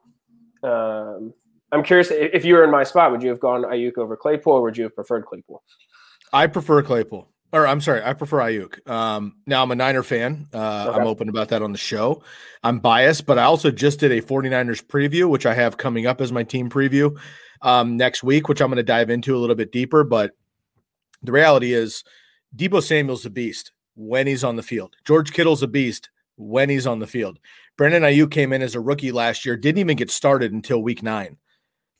[0.63, 1.35] Um,
[1.73, 4.53] I'm curious if you were in my spot, would you have gone Aiyuk over Claypool,
[4.53, 5.63] or would you have preferred Claypool?
[6.33, 7.29] I prefer Claypool.
[7.53, 8.89] Or I'm sorry, I prefer Aiyuk.
[8.89, 10.49] Um, now I'm a Niner fan.
[10.53, 10.99] Uh, okay.
[10.99, 12.23] I'm open about that on the show.
[12.63, 16.21] I'm biased, but I also just did a 49ers preview, which I have coming up
[16.21, 17.17] as my team preview
[17.63, 20.03] um, next week, which I'm going to dive into a little bit deeper.
[20.05, 20.33] But
[21.23, 22.05] the reality is,
[22.55, 24.97] Deebo Samuel's a beast when he's on the field.
[25.05, 27.39] George Kittle's a beast when he's on the field.
[27.77, 31.03] Brandon Aiyuk came in as a rookie last year, didn't even get started until week
[31.03, 31.37] nine.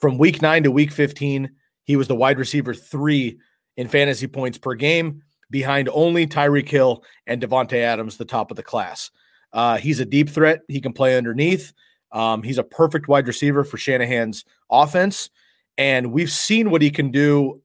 [0.01, 1.51] From week nine to week 15,
[1.85, 3.39] he was the wide receiver three
[3.77, 8.57] in fantasy points per game, behind only Tyreek Hill and Davante Adams, the top of
[8.57, 9.11] the class.
[9.53, 10.61] Uh, he's a deep threat.
[10.69, 11.73] He can play underneath.
[12.13, 15.31] Um, he's a perfect wide receiver for Shanahan's offense.
[15.79, 17.63] And we've seen what he can do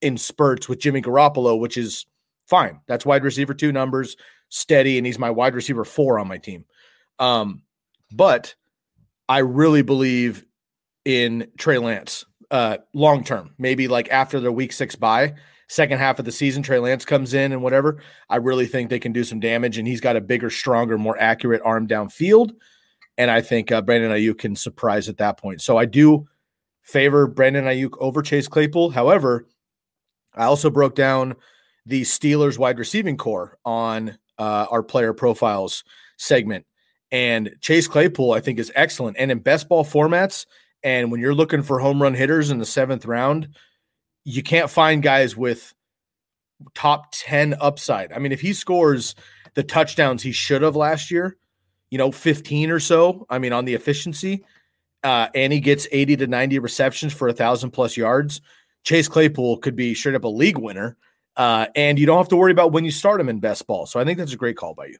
[0.00, 2.06] in spurts with Jimmy Garoppolo, which is
[2.46, 2.80] fine.
[2.86, 4.16] That's wide receiver two numbers
[4.48, 6.64] steady, and he's my wide receiver four on my team.
[7.18, 7.62] Um,
[8.12, 8.54] but
[9.28, 10.44] I really believe
[11.04, 15.34] in Trey Lance uh, long term, maybe like after the week six bye,
[15.68, 18.02] second half of the season, Trey Lance comes in and whatever.
[18.28, 21.18] I really think they can do some damage, and he's got a bigger, stronger, more
[21.18, 22.52] accurate arm downfield.
[23.18, 25.62] And I think uh, Brandon Aiyuk can surprise at that point.
[25.62, 26.26] So I do
[26.82, 28.90] favor Brandon Aiyuk over Chase Claypool.
[28.90, 29.46] However,
[30.34, 31.34] I also broke down
[31.86, 35.82] the Steelers wide receiving core on uh, our player profiles
[36.18, 36.66] segment.
[37.10, 39.16] And Chase Claypool, I think, is excellent.
[39.18, 40.46] And in best ball formats,
[40.82, 43.48] and when you're looking for home run hitters in the seventh round,
[44.26, 45.72] you can't find guys with
[46.74, 48.12] top 10 upside.
[48.12, 49.14] I mean, if he scores
[49.54, 51.36] the touchdowns he should have last year,
[51.90, 54.44] you know, 15 or so, I mean, on the efficiency,
[55.04, 58.40] uh, and he gets 80 to 90 receptions for a thousand plus yards,
[58.82, 60.96] Chase Claypool could be straight up a league winner.
[61.36, 63.86] Uh, and you don't have to worry about when you start him in best ball.
[63.86, 64.98] So I think that's a great call by you.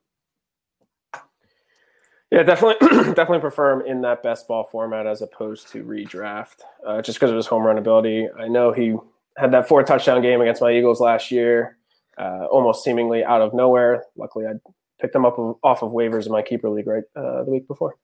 [2.30, 7.02] Yeah, definitely, definitely prefer him in that best ball format as opposed to redraft, uh,
[7.02, 8.28] just because of his home run ability.
[8.38, 8.96] I know he
[9.36, 11.78] had that four touchdown game against my Eagles last year,
[12.18, 14.04] uh, almost seemingly out of nowhere.
[14.16, 14.52] Luckily, I
[15.00, 17.96] picked them up off of waivers in my keeper league right uh, the week before.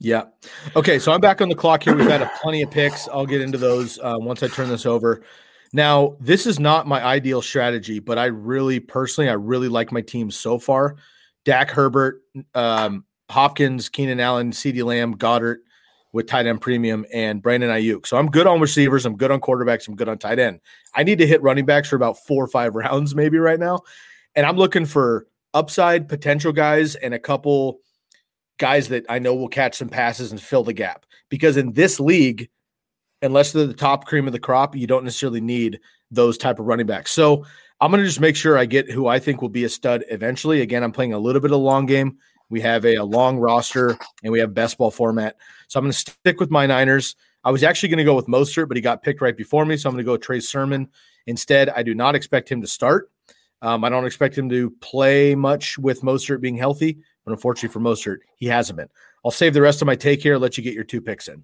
[0.00, 0.24] Yeah.
[0.76, 1.96] Okay, so I'm back on the clock here.
[1.96, 3.08] We've had a plenty of picks.
[3.08, 5.22] I'll get into those uh, once I turn this over.
[5.72, 10.00] Now, this is not my ideal strategy, but I really personally, I really like my
[10.00, 10.96] team so far.
[11.44, 12.22] Dak Herbert,
[12.54, 15.58] um, Hopkins, Keenan Allen, CeeDee Lamb, Goedert
[16.12, 18.06] with tight end premium, and Brandon Aiyuk.
[18.06, 19.04] So I'm good on receivers.
[19.04, 19.88] I'm good on quarterbacks.
[19.88, 20.60] I'm good on tight end.
[20.94, 23.80] I need to hit running backs for about four or five rounds, maybe right now.
[24.34, 27.80] And I'm looking for upside potential guys and a couple
[28.58, 31.06] guys that I know will catch some passes and fill the gap.
[31.28, 32.48] Because in this league,
[33.22, 36.66] unless they're the top cream of the crop, you don't necessarily need those type of
[36.66, 37.12] running backs.
[37.12, 37.44] So
[37.80, 40.04] I'm going to just make sure I get who I think will be a stud
[40.10, 40.60] eventually.
[40.60, 42.18] Again, I'm playing a little bit of long game.
[42.50, 45.36] We have a, a long roster and we have best ball format.
[45.68, 47.16] So I'm going to stick with my Niners.
[47.44, 49.76] I was actually going to go with Mostert, but he got picked right before me.
[49.76, 50.88] So I'm going to go with Trey Sermon
[51.26, 51.68] instead.
[51.70, 53.10] I do not expect him to start.
[53.60, 57.80] Um, I don't expect him to play much with Mostert being healthy, but unfortunately for
[57.80, 58.88] Mostert, he hasn't been.
[59.24, 60.38] I'll save the rest of my take here.
[60.38, 61.42] Let you get your two picks in.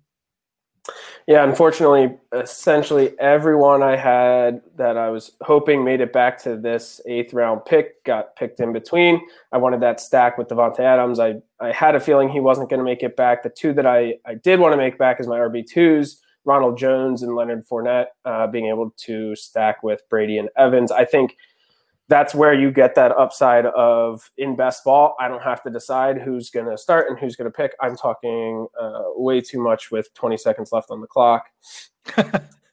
[1.27, 7.01] Yeah, unfortunately, essentially everyone I had that I was hoping made it back to this
[7.07, 9.21] eighth round pick got picked in between.
[9.51, 11.19] I wanted that stack with Davante Adams.
[11.19, 13.43] I, I had a feeling he wasn't going to make it back.
[13.43, 17.23] The two that I, I did want to make back is my RB2s, Ronald Jones
[17.23, 20.93] and Leonard Fournette, uh, being able to stack with Brady and Evans.
[20.93, 21.37] I think–
[22.09, 25.17] that's where you get that upside of in best ball.
[25.19, 27.75] I don't have to decide who's going to start and who's going to pick.
[27.81, 31.47] I'm talking uh, way too much with 20 seconds left on the clock.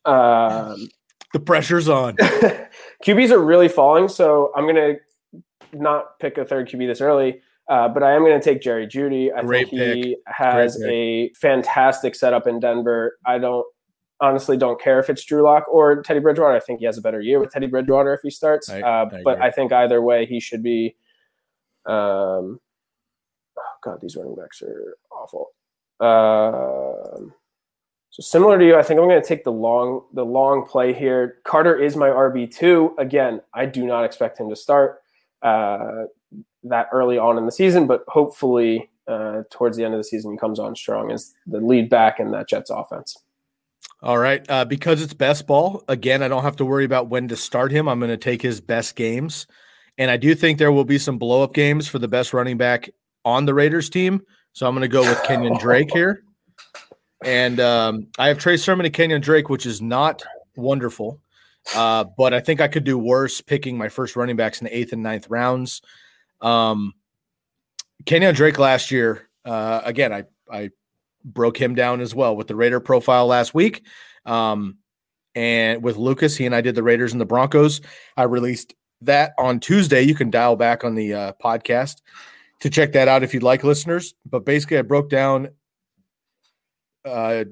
[0.06, 0.90] um,
[1.34, 2.18] the pressure's on.
[3.06, 5.42] QBs are really falling, so I'm going to
[5.74, 7.42] not pick a third QB this early.
[7.70, 9.34] Uh, but I am going to take Jerry Jeudy.
[9.34, 10.18] I Great think he pick.
[10.26, 13.18] has a fantastic setup in Denver.
[13.26, 13.66] I don't
[14.22, 16.56] honestly don't care if it's Drew Lock or Teddy Bridgewater.
[16.56, 18.70] I think he has a better year with Teddy Bridgewater if he starts.
[18.70, 20.96] I, uh, I but I think either way, he should be.
[21.86, 22.60] Um,
[23.58, 25.48] oh God, these running backs are awful.
[26.00, 27.34] Um,
[28.12, 30.94] So similar to you, I think I'm going to take the long the long play
[30.94, 31.38] here.
[31.46, 32.94] Carter is my RB two.
[32.98, 35.02] Again, I do not expect him to start
[35.42, 36.04] uh,
[36.64, 40.32] that early on in the season, but hopefully uh, towards the end of the season
[40.34, 43.18] he comes on strong as the lead back in that Jets offense.
[44.04, 45.84] All right, uh, because it's best ball.
[45.88, 47.88] Again, I don't have to worry about when to start him.
[47.88, 49.46] I'm going to take his best games,
[49.98, 52.58] and I do think there will be some blow up games for the best running
[52.58, 52.90] back
[53.24, 54.22] on the Raiders team.
[54.54, 56.24] So I'm going to go with Kenyon Drake here.
[57.24, 60.24] And um, I have Trey Sermon and Kenyon Drake, which is not
[60.56, 61.22] wonderful.
[61.76, 64.76] Uh, but I think I could do worse picking my first running backs in the
[64.76, 65.82] eighth and ninth rounds.
[66.42, 66.94] Um,
[68.06, 70.72] Kenyon Drake last year, uh, again, I, I
[71.24, 73.86] broke him down as well with the Raider profile last week.
[74.26, 74.78] Um,
[75.36, 77.82] and with Lucas, he and I did the Raiders and the Broncos.
[78.18, 80.02] I released that on Tuesday.
[80.02, 82.02] You can dial back on the uh, podcast
[82.60, 84.14] to check that out if you'd like, listeners.
[84.26, 85.50] But basically, I broke down
[87.06, 87.46] uh,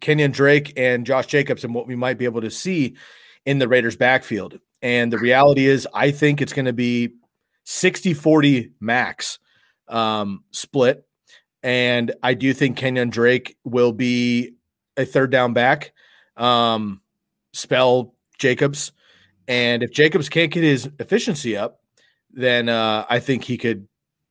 [0.00, 2.96] Kenyon Drake and Josh Jacobs and what we might be able to see
[3.44, 4.58] in the Raiders' backfield.
[4.80, 7.14] And the reality is, I think it's going to be
[7.64, 9.38] 60 40 max
[9.88, 11.06] um, split.
[11.62, 14.54] And I do think Kenyon Drake will be
[14.96, 15.92] a third down back,
[16.36, 17.00] um,
[17.52, 18.92] spell Jacobs.
[19.46, 21.80] And if Jacobs can't get his efficiency up,
[22.32, 23.86] then uh, I think he could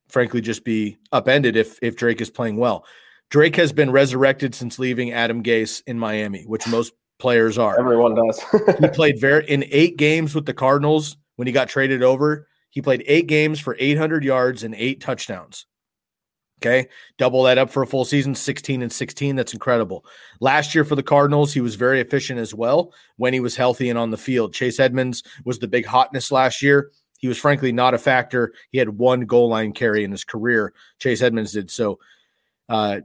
[0.10, 2.86] frankly just be upended if if Drake is playing well.
[3.30, 7.80] Drake has been resurrected since leaving Adam Gase in Miami, which most players are.
[7.80, 8.44] Everyone does.
[8.80, 12.48] he played very in eight games with the Cardinals when he got traded over.
[12.72, 15.66] He played eight games for 800 yards and eight touchdowns.
[16.64, 16.88] Okay.
[17.18, 19.36] Double that up for a full season, 16 and 16.
[19.36, 20.06] That's incredible.
[20.40, 23.90] Last year for the Cardinals, he was very efficient as well when he was healthy
[23.90, 24.54] and on the field.
[24.54, 26.92] Chase Edmonds was the big hotness last year.
[27.18, 28.54] He was frankly not a factor.
[28.70, 30.74] He had one goal line carry in his career.
[31.00, 31.72] Chase Edmonds did.
[31.72, 32.00] So,
[32.70, 33.02] uh,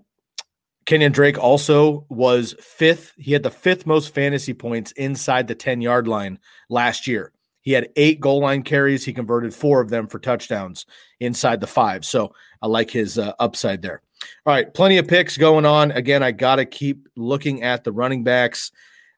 [0.85, 3.13] Kenyon Drake also was fifth.
[3.17, 6.39] He had the fifth most fantasy points inside the 10 yard line
[6.69, 7.33] last year.
[7.61, 9.05] He had eight goal line carries.
[9.05, 10.87] He converted four of them for touchdowns
[11.19, 12.05] inside the five.
[12.05, 14.03] So I like his uh, upside there.
[14.45, 15.91] All right, plenty of picks going on.
[15.93, 18.73] Again, I got to keep looking at the running backs.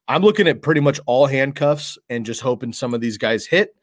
[0.08, 3.74] I'm looking at pretty much all handcuffs and just hoping some of these guys hit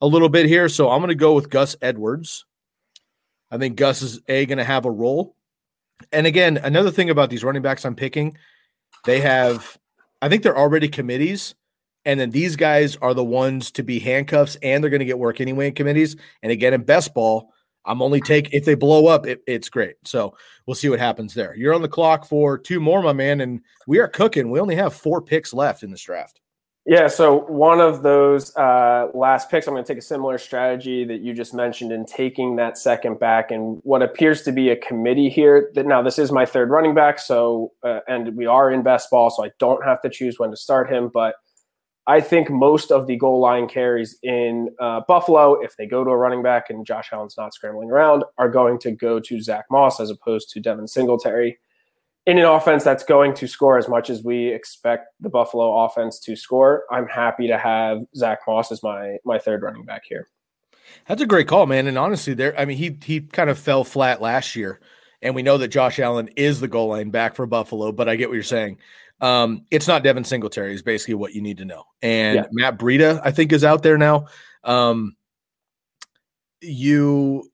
[0.00, 0.68] a little bit here.
[0.68, 2.44] So I'm going to go with Gus Edwards.
[3.50, 5.36] I think Gus is a going to have a role.
[6.12, 8.36] And again, another thing about these running backs I'm picking,
[9.04, 9.78] they have,
[10.20, 11.54] I think they're already committees.
[12.04, 15.18] And then these guys are the ones to be handcuffs and they're going to get
[15.18, 16.16] work anyway in committees.
[16.42, 17.52] And again, in best ball,
[17.84, 19.96] I'm only take if they blow up, it, it's great.
[20.04, 21.54] So we'll see what happens there.
[21.56, 24.50] You're on the clock for two more, my man, and we are cooking.
[24.50, 26.40] We only have four picks left in this draft.
[26.84, 31.04] Yeah, so one of those uh, last picks, I'm going to take a similar strategy
[31.04, 34.76] that you just mentioned in taking that second back and what appears to be a
[34.76, 35.70] committee here.
[35.74, 39.10] That now this is my third running back, so uh, and we are in best
[39.10, 41.08] ball, so I don't have to choose when to start him.
[41.14, 41.36] But
[42.06, 46.10] I think most of the goal line carries in uh, Buffalo, if they go to
[46.10, 49.66] a running back and Josh Allen's not scrambling around, are going to go to Zach
[49.70, 51.58] Moss as opposed to Devin Singletary
[52.26, 56.20] in an offense that's going to score as much as we expect the Buffalo offense
[56.20, 60.28] to score, I'm happy to have Zach Moss as my my third running back here.
[61.08, 61.86] That's a great call, man.
[61.86, 64.80] And honestly, there, I mean, he he kind of fell flat last year,
[65.20, 67.90] and we know that Josh Allen is the goal line back for Buffalo.
[67.90, 68.78] But I get what you're saying.
[69.22, 71.84] Um, it's not Devin Singletary is basically what you need to know.
[72.02, 72.44] And yeah.
[72.50, 74.26] Matt Breida, I think, is out there now.
[74.64, 75.16] Um,
[76.60, 77.50] you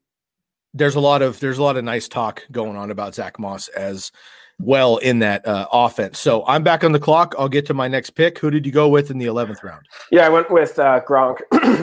[0.74, 3.68] there's a lot of there's a lot of nice talk going on about Zach Moss
[3.68, 4.10] as
[4.60, 6.18] well in that uh, offense.
[6.18, 7.34] So I'm back on the clock.
[7.38, 8.38] I'll get to my next pick.
[8.38, 9.86] Who did you go with in the 11th round?
[10.10, 11.38] Yeah, I went with uh, Gronk.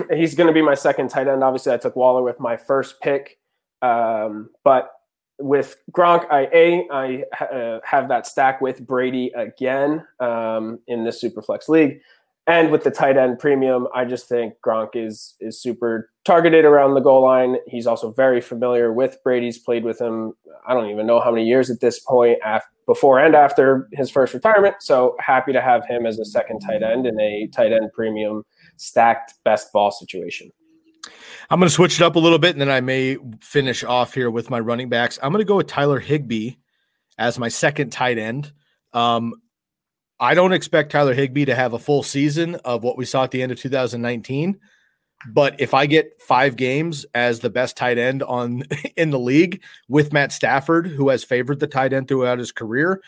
[0.17, 1.43] He's going to be my second tight end.
[1.43, 3.37] Obviously, I took Waller with my first pick.
[3.81, 4.91] Um, but
[5.39, 11.23] with Gronk, I a I uh, have that stack with Brady again um, in this
[11.23, 12.01] Superflex league.
[12.47, 16.93] And with the tight end premium, I just think Gronk is is super targeted around
[16.93, 17.57] the goal line.
[17.67, 20.33] He's also very familiar with Brady's played with him.
[20.67, 22.39] I don't even know how many years at this point,
[22.85, 24.75] before and after his first retirement.
[24.79, 28.43] So happy to have him as a second tight end in a tight end premium
[28.77, 30.51] stacked best ball situation.
[31.49, 34.13] I'm going to switch it up a little bit, and then I may finish off
[34.13, 35.19] here with my running backs.
[35.21, 36.55] I'm going to go with Tyler Higbee
[37.17, 38.51] as my second tight end.
[38.93, 39.33] Um,
[40.19, 43.31] I don't expect Tyler Higbee to have a full season of what we saw at
[43.31, 44.59] the end of 2019.
[45.27, 48.63] But if I get five games as the best tight end on
[48.97, 53.01] in the league with Matt Stafford, who has favored the tight end throughout his career,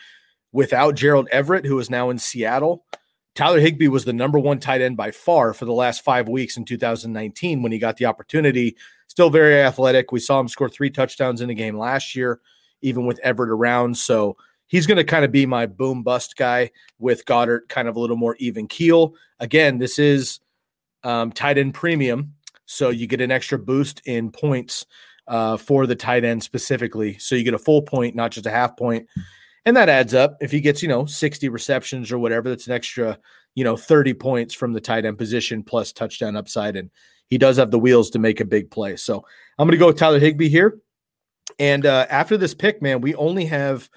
[0.52, 2.84] without Gerald Everett, who is now in Seattle,
[3.38, 6.56] Tyler Higbee was the number one tight end by far for the last five weeks
[6.56, 8.76] in 2019 when he got the opportunity.
[9.06, 10.10] Still very athletic.
[10.10, 12.40] We saw him score three touchdowns in a game last year,
[12.82, 13.96] even with Everett around.
[13.96, 14.36] So
[14.66, 18.00] he's going to kind of be my boom bust guy with Goedert kind of a
[18.00, 19.14] little more even keel.
[19.38, 20.40] Again, this is
[21.04, 22.34] um, tight end premium,
[22.66, 24.84] so you get an extra boost in points
[25.28, 27.16] uh, for the tight end specifically.
[27.18, 29.06] So you get a full point, not just a half point,
[29.68, 30.38] and that adds up.
[30.40, 33.18] If he gets you know sixty receptions or whatever, that's an extra
[33.54, 36.90] you know thirty points from the tight end position plus touchdown upside, and
[37.28, 38.96] he does have the wheels to make a big play.
[38.96, 39.22] So
[39.58, 40.78] I'm going to go with Tyler Higbee here.
[41.58, 43.90] And uh, after this pick, man, we only have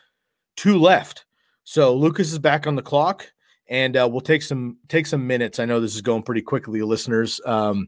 [0.57, 1.23] two left.
[1.63, 3.31] So Lucas is back on the clock,
[3.69, 5.57] and uh, we'll take some take some minutes.
[5.57, 7.39] I know this is going pretty quickly, listeners.
[7.45, 7.87] Um,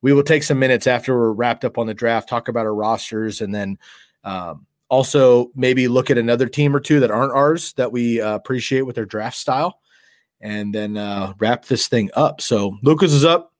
[0.00, 2.74] we will take some minutes after we're wrapped up on the draft, talk about our
[2.74, 3.78] rosters, and then
[4.22, 8.34] um, also maybe look at another team or two that aren't ours that we uh,
[8.34, 9.80] appreciate with their draft style,
[10.40, 12.40] and then uh, wrap this thing up.
[12.40, 13.52] So Lucas is up.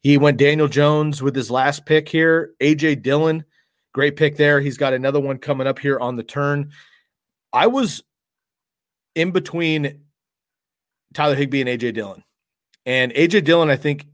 [0.00, 2.52] He went Daniel Jones with his last pick here.
[2.60, 3.44] AJ Dillon,
[3.92, 4.60] great pick there.
[4.60, 6.72] He's got another one coming up here on the turn.
[7.52, 8.02] I was
[9.14, 10.02] in between
[11.14, 12.22] Tyler Higbee and AJ Dillon.
[12.84, 14.06] And AJ Dillon, I think,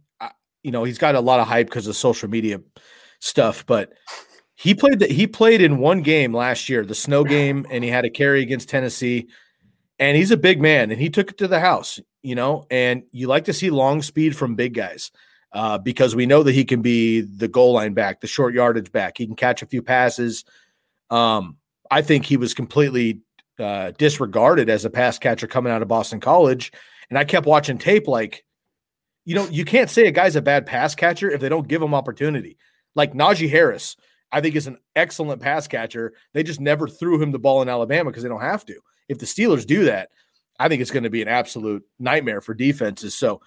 [0.62, 2.60] you know, he's got a lot of hype because of social media
[3.18, 3.92] stuff, but
[4.60, 7.88] he played that he played in one game last year, the snow game, and he
[7.88, 9.26] had a carry against Tennessee.
[9.98, 12.66] And he's a big man, and he took it to the house, you know.
[12.70, 15.12] And you like to see long speed from big guys
[15.52, 18.92] uh, because we know that he can be the goal line back, the short yardage
[18.92, 19.16] back.
[19.16, 20.44] He can catch a few passes.
[21.08, 21.56] Um,
[21.90, 23.20] I think he was completely
[23.58, 26.70] uh, disregarded as a pass catcher coming out of Boston College.
[27.08, 28.44] And I kept watching tape like,
[29.24, 31.80] you know, you can't say a guy's a bad pass catcher if they don't give
[31.80, 32.58] him opportunity.
[32.94, 33.96] Like Najee Harris,
[34.32, 36.14] I think is an excellent pass catcher.
[36.32, 38.80] They just never threw him the ball in Alabama because they don't have to.
[39.08, 40.10] If the Steelers do that,
[40.58, 43.14] I think it's going to be an absolute nightmare for defenses.
[43.16, 43.40] So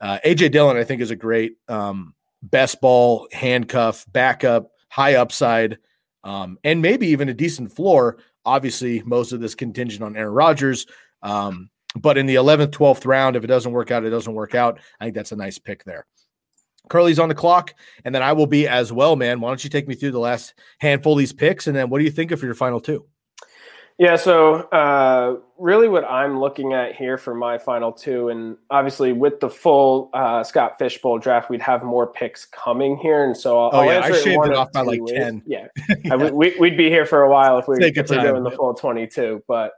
[0.00, 5.78] uh, AJ Dillon, I think, is a great um, best ball handcuff, backup, high upside,
[6.24, 8.18] um, and maybe even a decent floor.
[8.44, 10.86] Obviously, most of this contingent on Aaron Rodgers.
[11.22, 14.54] Um, but in the 11th, 12th round, if it doesn't work out, it doesn't work
[14.54, 14.80] out.
[15.00, 16.06] I think that's a nice pick there.
[16.90, 17.74] Curly's on the clock,
[18.04, 19.40] and then I will be as well, man.
[19.40, 21.98] Why don't you take me through the last handful of these picks, and then what
[21.98, 23.06] do you think of your final two?
[24.00, 29.12] Yeah, so uh, really what I'm looking at here for my final two, and obviously
[29.12, 33.36] with the full uh, Scott Fish Bowl draft, we'd have more picks coming here, and
[33.36, 35.12] so I'll, oh, yeah, answer I shaved it, it off by like ways.
[35.12, 35.42] ten.
[35.46, 35.66] Yeah,
[36.02, 36.12] yeah.
[36.14, 38.42] I, we, would be here for a while if, we, Take if your we're doing
[38.42, 39.42] the full 22.
[39.46, 39.72] But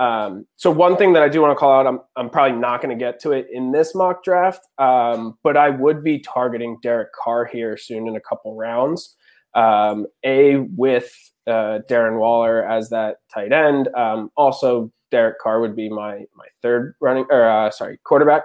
[0.00, 2.80] um, so one thing that I do want to call out, I'm I'm probably not
[2.80, 6.78] going to get to it in this mock draft, um, but I would be targeting
[6.82, 9.14] Derek Carr here soon in a couple rounds.
[9.54, 11.12] Um, a with
[11.46, 13.88] uh, Darren Waller as that tight end.
[13.94, 18.44] Um, also, Derek Carr would be my my third running or uh, sorry quarterback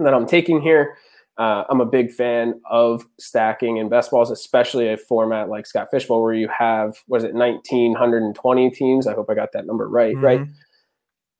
[0.00, 0.98] that I'm taking here.
[1.36, 5.88] Uh, I'm a big fan of stacking in best balls, especially a format like Scott
[5.90, 9.06] Fish Bowl where you have was it 1920 teams.
[9.06, 10.16] I hope I got that number right.
[10.16, 10.46] Right.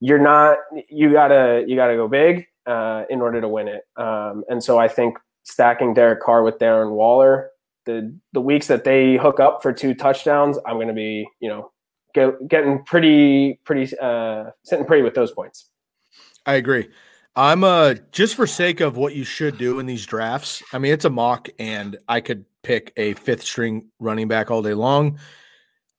[0.00, 0.58] You're not.
[0.88, 1.64] You gotta.
[1.66, 3.82] You gotta go big uh, in order to win it.
[3.96, 7.50] Um, and so I think stacking Derek Carr with Darren Waller
[7.84, 11.70] the the weeks that they hook up for two touchdowns, I'm to be you know
[12.14, 15.70] get, getting pretty pretty uh, sitting pretty with those points.
[16.46, 16.88] I agree.
[17.36, 20.62] I'm uh just for sake of what you should do in these drafts.
[20.72, 24.62] I mean, it's a mock, and I could pick a fifth string running back all
[24.62, 25.18] day long.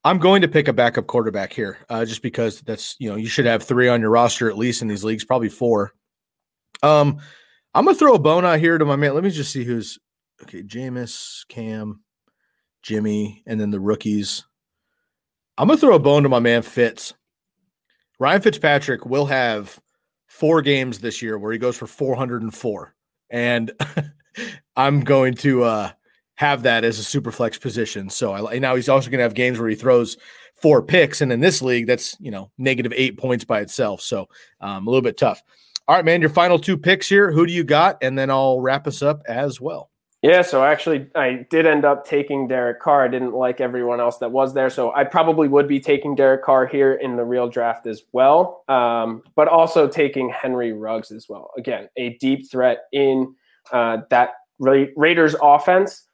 [0.05, 3.27] I'm going to pick a backup quarterback here, uh, just because that's you know you
[3.27, 5.93] should have three on your roster at least in these leagues, probably four.
[6.83, 7.19] Um,
[7.73, 9.15] I'm gonna throw a bone out here to my man.
[9.15, 9.97] Let me just see who's
[10.43, 10.61] okay.
[10.61, 12.01] Jameis, Cam,
[12.83, 14.45] Jimmy, and then the rookies.
[15.57, 17.15] I'm gonna throw a bone to my man Fitz.
[18.19, 19.79] Ryan Fitzpatrick will have
[20.27, 22.93] four games this year where he goes for 404.
[23.31, 23.71] And
[24.75, 25.91] I'm going to uh,
[26.35, 28.09] have that as a super flex position.
[28.09, 30.17] So I now he's also going to have games where he throws
[30.61, 31.21] four picks.
[31.21, 34.01] And in this league, that's, you know, negative eight points by itself.
[34.01, 34.27] So
[34.61, 35.41] um, a little bit tough.
[35.87, 37.31] All right, man, your final two picks here.
[37.31, 37.97] Who do you got?
[38.01, 39.91] And then I'll wrap us up as well.
[40.21, 43.03] Yeah, so actually, I did end up taking Derek Carr.
[43.03, 46.43] I didn't like everyone else that was there, so I probably would be taking Derek
[46.43, 51.27] Carr here in the real draft as well, um, but also taking Henry Ruggs as
[51.29, 51.51] well.
[51.59, 53.35] Again, a deep threat in
[53.71, 56.04] uh, that Ra- Raiders offense.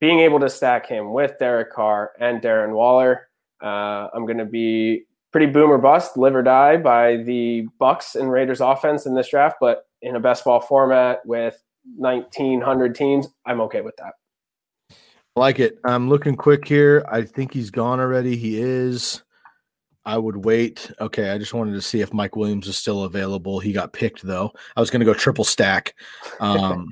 [0.00, 3.28] Being able to stack him with Derek Carr and Darren Waller,
[3.62, 8.30] uh, I'm going to be pretty boomer bust, live or die by the Bucks and
[8.30, 11.62] Raiders offense in this draft, but in a best ball format with
[11.96, 14.14] 1900 teams i'm okay with that
[15.36, 15.78] I like it.
[15.84, 17.06] I'm looking quick here.
[17.08, 18.36] I think he's gone already.
[18.36, 19.22] He is.
[20.04, 20.90] I would wait.
[21.00, 23.60] Okay, I just wanted to see if Mike Williams is still available.
[23.60, 24.52] He got picked though.
[24.76, 25.94] I was going to go triple stack.
[26.40, 26.88] Um,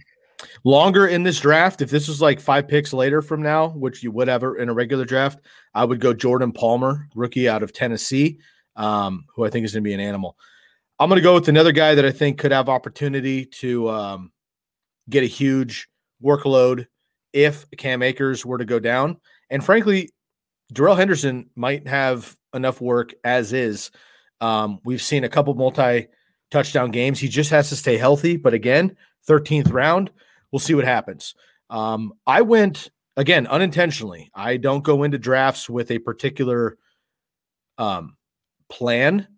[0.69, 1.81] longer in this draft.
[1.81, 4.75] If this was like five picks later from now, which you would ever in a
[4.75, 5.41] regular draft,
[5.75, 8.39] I would go Jordan Palmer, rookie out of Tennessee.
[8.77, 10.37] um, who I think is going to be an animal.
[11.01, 14.33] I'm going to go with another guy that I think could have opportunity to um,
[15.11, 15.89] get a huge
[16.23, 16.87] workload
[17.33, 19.19] if Cam Akers were to go down.
[19.51, 20.11] And frankly,
[20.73, 23.91] Darrell Henderson might have enough work as is.
[24.41, 26.07] Um, we've seen a couple multi
[26.51, 27.19] touchdown games.
[27.19, 28.37] He just has to stay healthy.
[28.37, 28.97] But again,
[29.29, 30.11] 13th round,
[30.53, 31.35] we'll see what happens.
[31.71, 34.31] Um, I went again unintentionally.
[34.35, 36.79] I don't go into drafts with a particular
[37.79, 38.17] um,
[38.69, 39.29] plan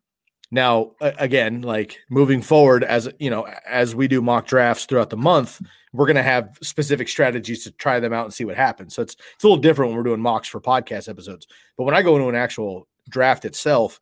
[0.51, 5.17] now, again, like moving forward, as you know, as we do mock drafts throughout the
[5.17, 8.95] month, we're going to have specific strategies to try them out and see what happens.
[8.95, 11.47] So it's it's a little different when we're doing mocks for podcast episodes.
[11.77, 14.01] But when I go into an actual draft itself,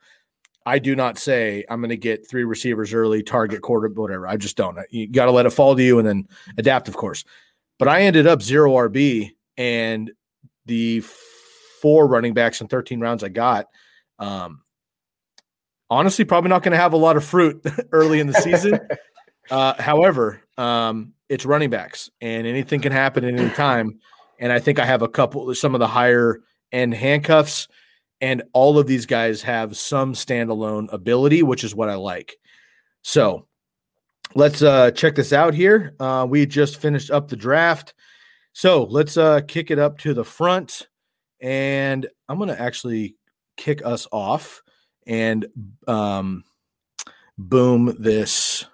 [0.69, 4.29] I do not say I'm going to get three receivers early, target quarter, whatever.
[4.29, 4.79] I just don't.
[4.91, 7.25] You got to let it fall to you and then adapt, of course.
[7.79, 10.11] But I ended up zero RB, and
[10.67, 11.01] the
[11.81, 13.67] four running backs in 13 rounds I got.
[14.19, 14.63] Um,
[15.91, 18.79] honestly probably not going to have a lot of fruit early in the season.
[19.51, 23.99] uh, however, um, it's running backs, and anything can happen at any time.
[24.39, 26.41] And I think I have a couple, some of the higher
[26.73, 27.69] end handcuffs,
[28.21, 32.37] and all of these guys have some standalone ability, which is what I like.
[33.03, 33.47] So
[34.35, 35.95] let's uh, check this out here.
[36.01, 37.95] Uh, we just finished up the draft.
[38.53, 40.89] So let's uh, kick it up to the front.
[41.41, 43.17] And I'm going to actually
[43.57, 44.63] kick us off
[45.07, 45.47] and
[45.87, 46.45] um,
[47.37, 48.67] boom this.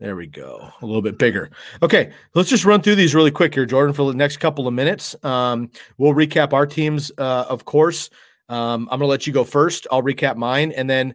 [0.00, 0.70] There we go.
[0.82, 1.50] A little bit bigger.
[1.82, 4.74] Okay, let's just run through these really quick here, Jordan, for the next couple of
[4.74, 5.14] minutes.
[5.24, 8.10] Um, we'll recap our teams, uh, of course.
[8.48, 9.86] Um, I'm going to let you go first.
[9.90, 10.72] I'll recap mine.
[10.72, 11.14] And then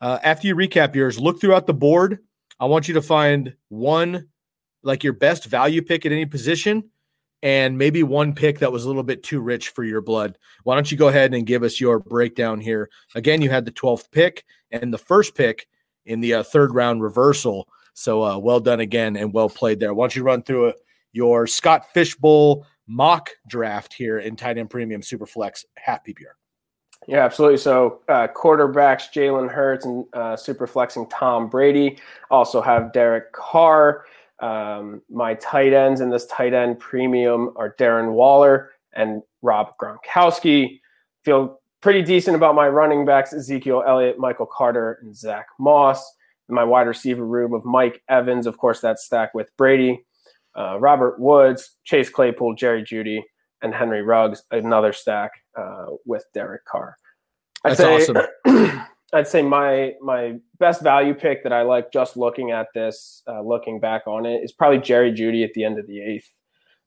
[0.00, 2.18] uh, after you recap yours, look throughout the board.
[2.58, 4.28] I want you to find one,
[4.82, 6.90] like your best value pick at any position,
[7.42, 10.38] and maybe one pick that was a little bit too rich for your blood.
[10.62, 12.88] Why don't you go ahead and give us your breakdown here?
[13.14, 15.68] Again, you had the 12th pick and the first pick
[16.06, 17.68] in the uh, third round reversal.
[17.94, 19.94] So uh, well done again and well played there.
[19.94, 20.72] Why don't you run through uh,
[21.12, 26.34] your Scott Fish Bowl mock draft here in tight end premium superflex half PPR?
[27.06, 27.58] Yeah, absolutely.
[27.58, 31.98] So uh, quarterbacks Jalen Hurts and uh, super flexing Tom Brady.
[32.30, 34.06] Also have Derek Carr.
[34.40, 40.80] Um, my tight ends in this tight end premium are Darren Waller and Rob Gronkowski.
[41.24, 46.16] Feel pretty decent about my running backs Ezekiel Elliott, Michael Carter, and Zach Moss.
[46.48, 50.04] My wide receiver room of Mike Evans, of course, that's stacked with Brady,
[50.56, 53.20] uh, Robert Woods, Chase Claypool, Jerry Jeudy,
[53.62, 56.96] and Henry Ruggs, another stack uh, with Derek Carr.
[57.64, 58.82] I'd that's say, awesome.
[59.14, 63.40] I'd say my my best value pick that I like just looking at this, uh,
[63.40, 66.28] looking back on it, is probably Jerry Jeudy at the end of the eighth.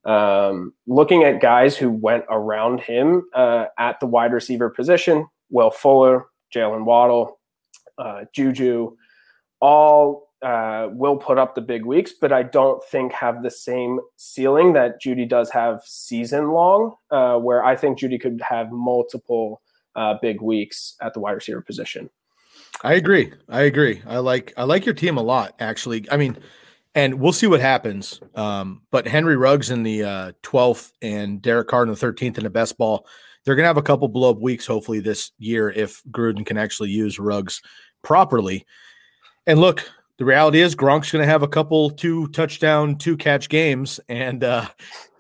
[0.05, 5.71] Um, looking at guys who went around him uh, at the wide receiver position, Will
[5.71, 7.39] Fuller, Jaylen Waddle,
[7.97, 8.95] uh, Juju,
[9.59, 13.99] all uh, will put up the big weeks, but I don't think have the same
[14.17, 19.61] ceiling that Jeudy does have season long, uh, where I think Jeudy could have multiple
[19.95, 22.09] uh, big weeks at the wide receiver position.
[22.83, 23.33] I agree.
[23.49, 24.03] I agree.
[24.05, 26.05] I like I like your team a lot, actually.
[26.11, 26.37] I mean,
[26.93, 28.19] and we'll see what happens.
[28.35, 32.43] Um, but Henry Ruggs in the uh, 12th and Derek Carr in the 13th in
[32.43, 33.07] the best ball.
[33.43, 36.89] They're gonna have a couple blow up weeks, hopefully, this year if Gruden can actually
[36.89, 37.61] use Ruggs
[38.03, 38.65] properly.
[39.47, 43.47] And look, the reality is Gronk's going to have a couple two touchdown, two catch
[43.47, 44.67] games, and uh,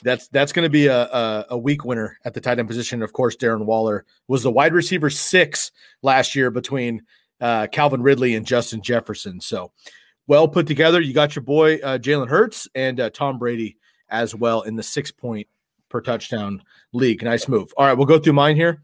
[0.03, 3.01] that's that's going to be a, a, a weak winner at the tight end position.
[3.01, 5.71] Of course, Darren Waller was the wide receiver six
[6.01, 7.03] last year between
[7.39, 9.39] uh, Calvin Ridley and Justin Jefferson.
[9.39, 9.71] So
[10.27, 10.99] well put together.
[10.99, 13.77] You got your boy uh, Jalen Hurts and uh, Tom Brady
[14.09, 15.47] as well in the six point
[15.87, 16.61] per touchdown
[16.91, 17.23] league.
[17.23, 17.71] Nice move.
[17.77, 18.81] All right, we'll go through mine here.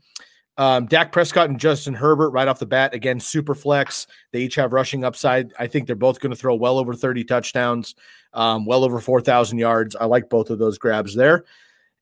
[0.57, 2.93] Um, Dak Prescott and Justin Herbert right off the bat.
[2.93, 4.05] Again, super flex.
[4.31, 5.51] They each have rushing upside.
[5.57, 7.95] I think they're both going to throw well over 30 touchdowns,
[8.33, 9.95] um, well over 4,000 yards.
[9.95, 11.45] I like both of those grabs there.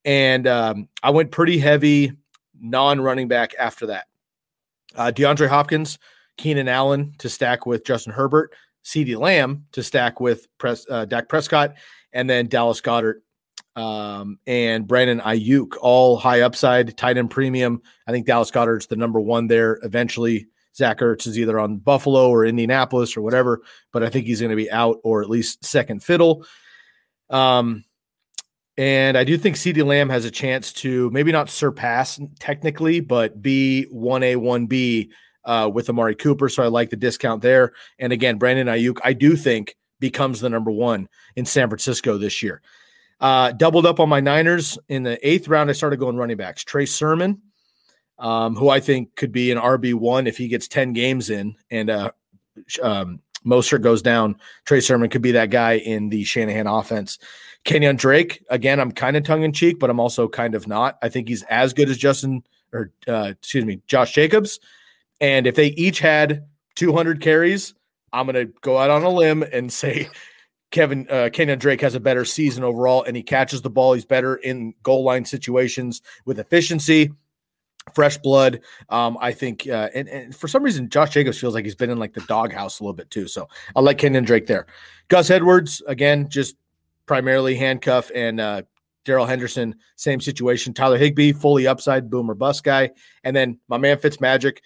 [0.04, 2.12] And um, I went pretty heavy
[2.60, 4.08] non running back after that.
[4.96, 5.98] Uh, DeAndre Hopkins,
[6.38, 11.30] Keenan Allen to stack with Justin Herbert, CeeDee Lamb to stack with Pres- uh, Dak
[11.30, 11.76] Prescott,
[12.12, 13.22] and then Dallas Goedert
[13.76, 17.82] um, and Brandon Aiyuk, all high upside, tight end premium.
[18.08, 19.80] I think Dallas Goedert's the number one there.
[19.84, 23.62] Eventually, Zach Ertz is either on Buffalo or Indianapolis or whatever,
[23.92, 26.46] but I think he's going to be out or at least second fiddle.
[27.30, 27.86] Um,
[28.78, 33.42] and I do think CeeDee Lamb has a chance to maybe not surpass technically, but
[33.42, 35.10] be 1A, 1B
[35.46, 36.50] uh, with Amari Cooper.
[36.50, 37.74] So I like the discount there.
[38.00, 42.42] And again, Brandon Aiyuk, I do think becomes the number one in San Francisco this
[42.42, 42.62] year.
[43.22, 45.70] Uh, doubled up on my Niners in the eighth round.
[45.70, 46.64] I started going running backs.
[46.64, 47.40] Trey Sermon,
[48.18, 51.56] um, who I think could be an RB one if he gets ten games in,
[51.70, 52.12] and uh,
[52.82, 54.38] um, Mostert goes down.
[54.66, 57.20] Trey Sermon could be that guy in the Shanahan offense.
[57.64, 60.98] Kenyon Drake, again, I'm kind of tongue in cheek, but I'm also kind of not.
[61.04, 62.44] I think he's as good as Justin
[62.74, 64.60] or uh, excuse me, Josh Jacobs.
[65.20, 67.74] And if they each had 200 carries,
[68.14, 70.10] I'm going to go out on a limb and say
[70.72, 73.94] Kevin uh, Kenyon Drake has a better season overall, and he catches the ball.
[73.94, 77.12] He's better in goal line situations with efficiency,
[77.94, 78.62] fresh blood.
[78.90, 81.90] Um, I think, uh, and, and for some reason, Josh Jacobs feels like he's been
[81.90, 83.28] in like the doghouse a little bit too.
[83.28, 84.66] So I'll like Kenyon Drake there.
[85.10, 86.56] Gus Edwards again, just
[87.06, 88.62] primarily handcuff, and uh,
[89.04, 90.74] Darrell Henderson, same situation.
[90.74, 92.92] Tyler Higbee, fully upside, boomer bust guy,
[93.26, 94.60] and then my man Fitzmagic.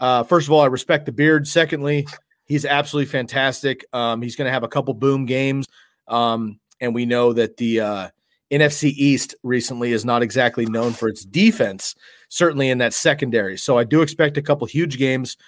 [0.00, 1.46] Uh, first of all, I respect the beard.
[1.46, 2.08] Secondly,
[2.52, 3.86] he's absolutely fantastic.
[3.94, 5.66] Um, he's going to have a couple boom games,
[6.06, 8.08] um, and we know that the uh,
[8.52, 11.94] NFC East recently is not exactly known for its defense,
[12.28, 13.56] certainly in that secondary.
[13.56, 15.38] So I do expect a couple huge games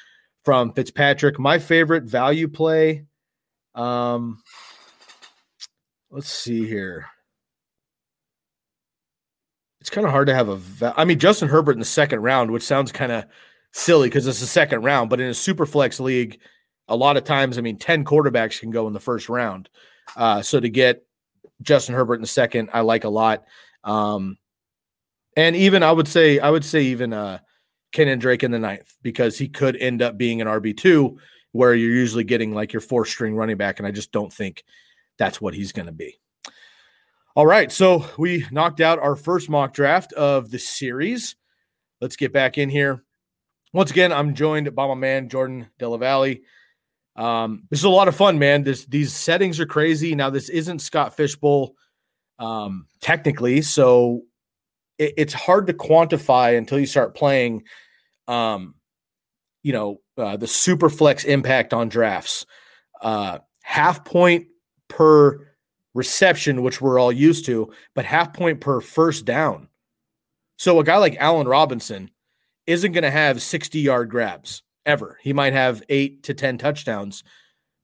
[0.46, 1.38] from Fitzpatrick.
[1.38, 3.04] My favorite value play.
[3.74, 4.42] Um,
[6.10, 7.06] let's see here.
[9.82, 10.56] It's kind of hard to have a.
[10.56, 13.26] Va- I mean, Justin Herbert in the second round, which sounds kind of
[13.72, 16.40] silly because it's the second round, but in a super flex league,
[16.88, 19.68] a lot of times, I mean, 10 quarterbacks can go in the first round.
[20.16, 21.04] Uh, so to get
[21.62, 23.44] Justin Herbert in the second, I like a lot.
[23.82, 24.38] Um,
[25.36, 27.38] and even I would say, I would say even uh,
[27.92, 31.16] Kenyon Drake in the ninth because he could end up being an RB2
[31.52, 33.78] where you're usually getting like your four string running back.
[33.78, 34.64] And I just don't think
[35.18, 36.18] that's what he's going to be.
[37.36, 37.70] All right.
[37.72, 41.36] So we knocked out our first mock draft of the series.
[42.00, 43.02] Let's get back in here.
[43.72, 46.42] Once again, I'm joined by my man, Jordan DellaValle.
[47.16, 48.64] Um, this is a lot of fun, man.
[48.64, 50.14] This these settings are crazy.
[50.14, 51.76] Now, this isn't Scott Fish Bowl
[52.38, 54.22] um, technically, so
[54.98, 57.64] it, it's hard to quantify until you start playing.
[58.26, 58.74] Um,
[59.62, 62.46] you know, uh, the super flex impact on drafts,
[63.00, 64.46] uh, half point
[64.88, 65.54] per
[65.94, 69.68] reception, which we're all used to, but half point per first down.
[70.58, 72.10] So a guy like Allen Robinson
[72.66, 75.18] isn't going to have 60 yard grabs ever.
[75.22, 77.24] He might have eight to 10 touchdowns,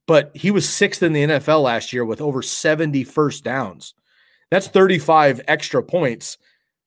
[0.07, 3.93] but he was sixth in the NFL last year with over 70 first downs.
[4.49, 6.37] That's 35 extra points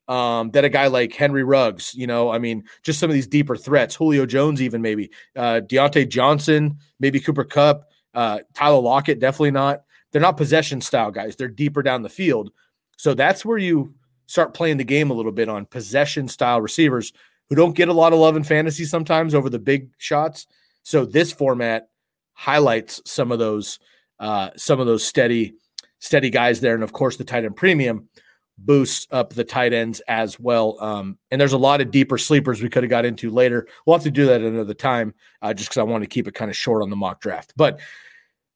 [0.09, 3.27] um, that a guy like Henry Ruggs, you know, I mean, just some of these
[3.27, 9.19] deeper threats, Julio Jones, even maybe uh, Diontae Johnson, maybe Cooper Kupp, uh, Tyler Lockett,
[9.19, 9.85] definitely not.
[10.13, 11.37] They're not possession style guys.
[11.37, 12.51] They're deeper down the field.
[12.97, 13.95] So that's where you
[14.27, 17.13] start playing the game a little bit on possession style receivers
[17.49, 20.47] who don't get a lot of love in fantasy sometimes over the big shots.
[20.83, 21.89] So this format
[22.35, 23.79] highlights some of those
[24.21, 25.55] uh, some of those steady
[25.99, 28.09] steady guys there, and of course the tight end premium
[28.57, 30.77] boosts up the tight ends as well.
[30.81, 33.67] Um, and there's a lot of deeper sleepers we could have got into later.
[33.85, 36.35] We'll have to do that another time, uh, just because I want to keep it
[36.35, 37.53] kind of short on the mock draft.
[37.57, 37.81] But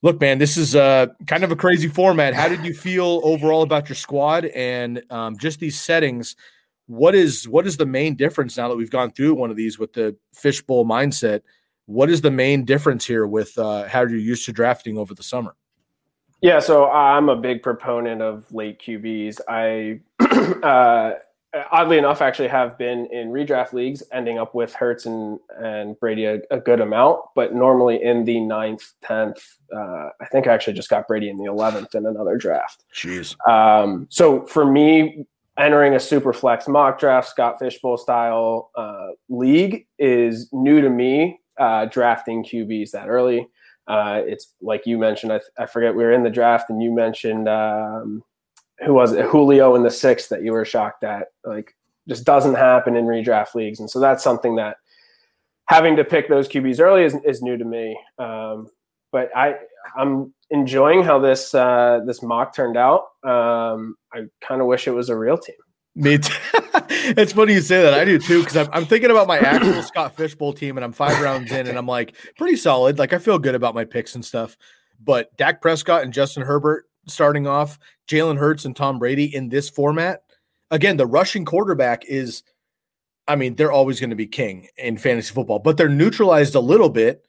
[0.03, 2.35] look, man, this is uh, kind of a crazy format.
[2.35, 6.37] How did you feel overall about your squad and um, just these settings?
[6.89, 9.79] What is what is the main difference now that we've gone through one of these
[9.79, 11.43] with the fishbowl mindset?
[11.87, 15.23] What is the main difference here with uh, how you're used to drafting over the
[15.23, 15.55] summer?
[16.41, 19.41] Yeah, so I'm a big proponent of late QBs.
[19.49, 20.01] I
[20.65, 21.19] uh,
[21.73, 26.25] oddly enough actually have been in redraft leagues, ending up with Hurts and and Brady
[26.25, 29.57] a, a good amount, but normally in the ninth, tenth.
[29.75, 32.85] Uh, I think I actually just got Brady in the eleventh in another draft.
[32.95, 33.37] Jeez.
[33.49, 35.27] Um, so for me,
[35.59, 40.91] entering a super flex mock draft, Scott Fish Bowl style uh, league is new to
[40.91, 41.41] me.
[41.59, 43.49] Uh, drafting QBs that early.
[43.89, 45.33] Uh, it's like you mentioned.
[45.33, 48.23] I, I, forget we were in the draft, and you mentioned um,
[48.85, 49.25] who was it?
[49.27, 51.29] Julio in the sixth that you were shocked at.
[51.45, 51.75] Like,
[52.07, 54.77] just doesn't happen in redraft leagues, and so that's something that
[55.69, 57.99] having to pick those QBs early is, is new to me.
[58.19, 58.69] Um,
[59.13, 59.57] but I
[59.97, 63.05] I'm enjoying how this uh, this mock turned out.
[63.25, 65.57] Um, I kind of wish it was a real team.
[65.95, 66.35] Me too.
[66.91, 67.95] it's funny you say that.
[67.95, 70.85] I do too because I'm, I'm thinking about my actual Scott Fish Bowl team, and
[70.85, 72.99] I'm five rounds in, and I'm like pretty solid.
[72.99, 74.57] Like I feel good about my picks and stuff.
[75.01, 77.79] But Dak Prescott and Justin Herbert starting off,
[78.09, 80.23] Jalen Hurts and Tom Brady in this format.
[80.71, 82.43] Again, the rushing quarterback is,
[83.27, 86.61] I mean, they're always going to be king in fantasy football, but they're neutralized a
[86.61, 87.25] little bit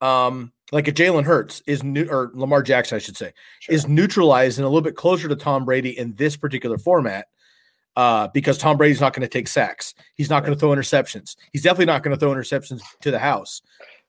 [0.00, 3.74] um, like a Jalen Hurts is new or Lamar Jackson, I should say, sure.
[3.74, 7.28] is neutralized and a little bit closer to Tom Brady in this particular format.
[7.96, 9.94] Uh, because Tom Brady's not going to take sacks.
[10.16, 11.36] He's not going to throw interceptions.
[11.52, 13.62] He's definitely not going to throw interceptions to the house.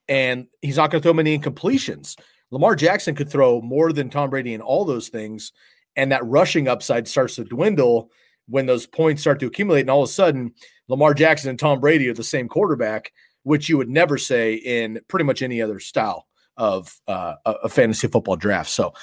[0.10, 2.18] And he's not going to throw many incompletions.
[2.50, 5.52] Lamar Jackson could throw more than Tom Brady in all those things.
[5.96, 8.10] And that rushing upside starts to dwindle
[8.48, 10.54] when those points start to accumulate, and all of a sudden
[10.88, 13.12] Lamar Jackson and Tom Brady are the same quarterback,
[13.44, 16.26] which you would never say in pretty much any other style
[16.58, 18.70] of uh, a fantasy football draft.
[18.70, 18.94] So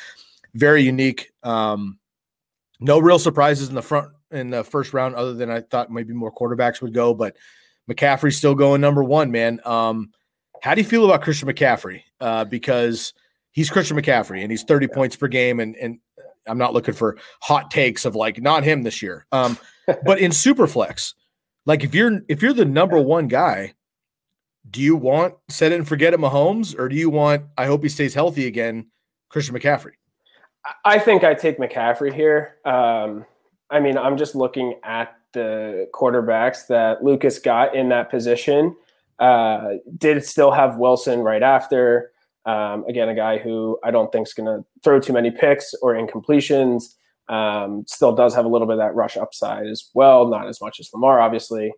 [0.54, 1.32] very unique.
[1.42, 1.98] Um,
[2.80, 6.14] no real surprises in the front in the first round, other than I thought maybe
[6.14, 7.36] more quarterbacks would go, but
[7.90, 9.60] McCaffrey's still going number one, man.
[9.64, 10.10] Um,
[10.62, 12.02] how do you feel about Christian McCaffrey?
[12.20, 13.12] Uh, because
[13.50, 15.60] he's Christian McCaffrey and he's 30 points per game.
[15.60, 15.98] And, and
[16.46, 19.26] I'm not looking for hot takes of like, not him this year.
[19.32, 19.58] Um,
[20.04, 21.14] but in Superflex,
[21.66, 23.74] like if you're if you're the number one guy,
[24.70, 27.88] do you want set and forget it Mahomes, or do you want I hope he
[27.88, 28.86] stays healthy again,
[29.28, 29.92] Christian McCaffrey?
[30.84, 32.58] I think I take McCaffrey here.
[32.64, 33.24] Um,
[33.70, 38.76] I mean, I'm just looking at the quarterbacks that Lucas got in that position.
[39.18, 42.12] Uh, did still have Wilson right after.
[42.44, 45.74] Um, again, a guy who I don't think is going to throw too many picks
[45.80, 46.84] or incompletions.
[47.28, 50.60] Um, still does have a little bit of that rush upside as well, not as
[50.60, 51.72] much as Lamar, obviously.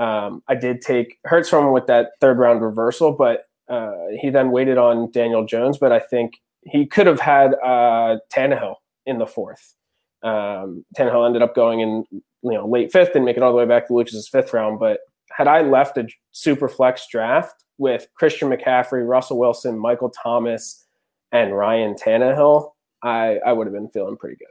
[0.00, 4.30] Um, I did take Hurts from him with that third round reversal, but uh, he
[4.30, 5.76] then waited on Daniel Jones.
[5.78, 9.74] But I think he could have had uh, Tannehill in the fourth.
[10.22, 13.58] Um, Tannehill ended up going in you know late fifth and make it all the
[13.58, 14.80] way back to Lucas's fifth round.
[14.80, 20.86] But had I left a super flex draft with Christian McCaffrey, Russell Wilson, Michael Thomas,
[21.32, 22.70] and Ryan Tannehill,
[23.02, 24.48] I, I would have been feeling pretty good.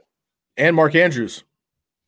[0.56, 1.44] And Mark Andrews.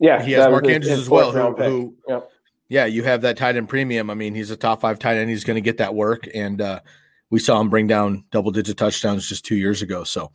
[0.00, 1.30] Yeah, he has Mark his, Andrews his as well.
[1.30, 2.30] Who, who yep.
[2.72, 4.08] Yeah, you have that tight end premium.
[4.08, 5.28] I mean, he's a top five tight end.
[5.28, 6.80] He's going to get that work, and uh,
[7.28, 10.04] we saw him bring down double digit touchdowns just two years ago.
[10.04, 10.32] So,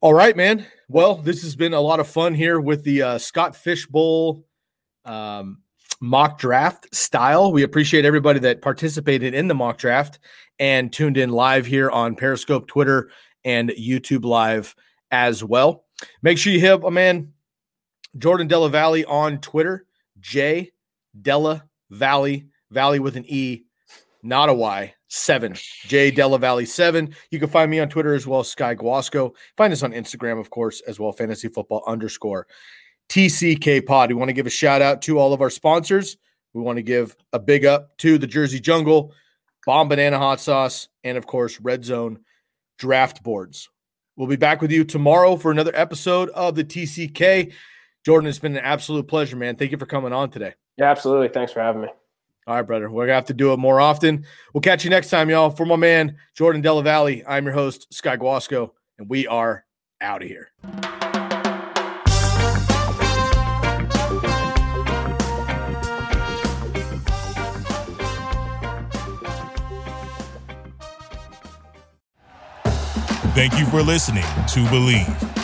[0.00, 0.64] all right, man.
[0.88, 4.46] Well, this has been a lot of fun here with the uh, Scott Fish Bowl
[5.04, 5.58] um,
[6.00, 7.52] mock draft style.
[7.52, 10.20] We appreciate everybody that participated in the mock draft
[10.58, 13.10] and tuned in live here on Periscope, Twitter,
[13.44, 14.74] and YouTube Live
[15.10, 15.84] as well.
[16.22, 17.34] Make sure you hit a man
[18.16, 19.84] Jordan DellaValle on Twitter,
[20.20, 20.70] J
[21.20, 23.64] Della Valley, Valley with an E,
[24.22, 25.54] not a Y, seven,
[25.86, 27.14] J Della Valley seven.
[27.30, 29.34] You can find me on Twitter as well, Sky Guasco.
[29.56, 32.46] Find us on Instagram, of course, as well, fantasy football underscore
[33.08, 34.10] TCK Pod.
[34.10, 36.16] We want to give a shout out to all of our sponsors.
[36.52, 39.12] We want to give a big up to the Jersey Jungle,
[39.66, 42.20] Bombanana Hot Sauce, and of course, Red Zone
[42.78, 43.68] Draft Boards.
[44.16, 47.52] We'll be back with you tomorrow for another episode of the TCK.
[48.06, 49.56] Jordan, it's been an absolute pleasure, man.
[49.56, 50.54] Thank you for coming on today.
[50.76, 51.28] Yeah, absolutely.
[51.28, 51.88] Thanks for having me.
[52.46, 52.90] All right, brother.
[52.90, 54.26] We're gonna have to do it more often.
[54.52, 55.50] We'll catch you next time, y'all.
[55.50, 59.64] For my man Jordan DellaValle, I'm your host Sky Guasco, and we are
[60.00, 60.50] out of here.
[73.34, 75.43] Thank you for listening to Bleav.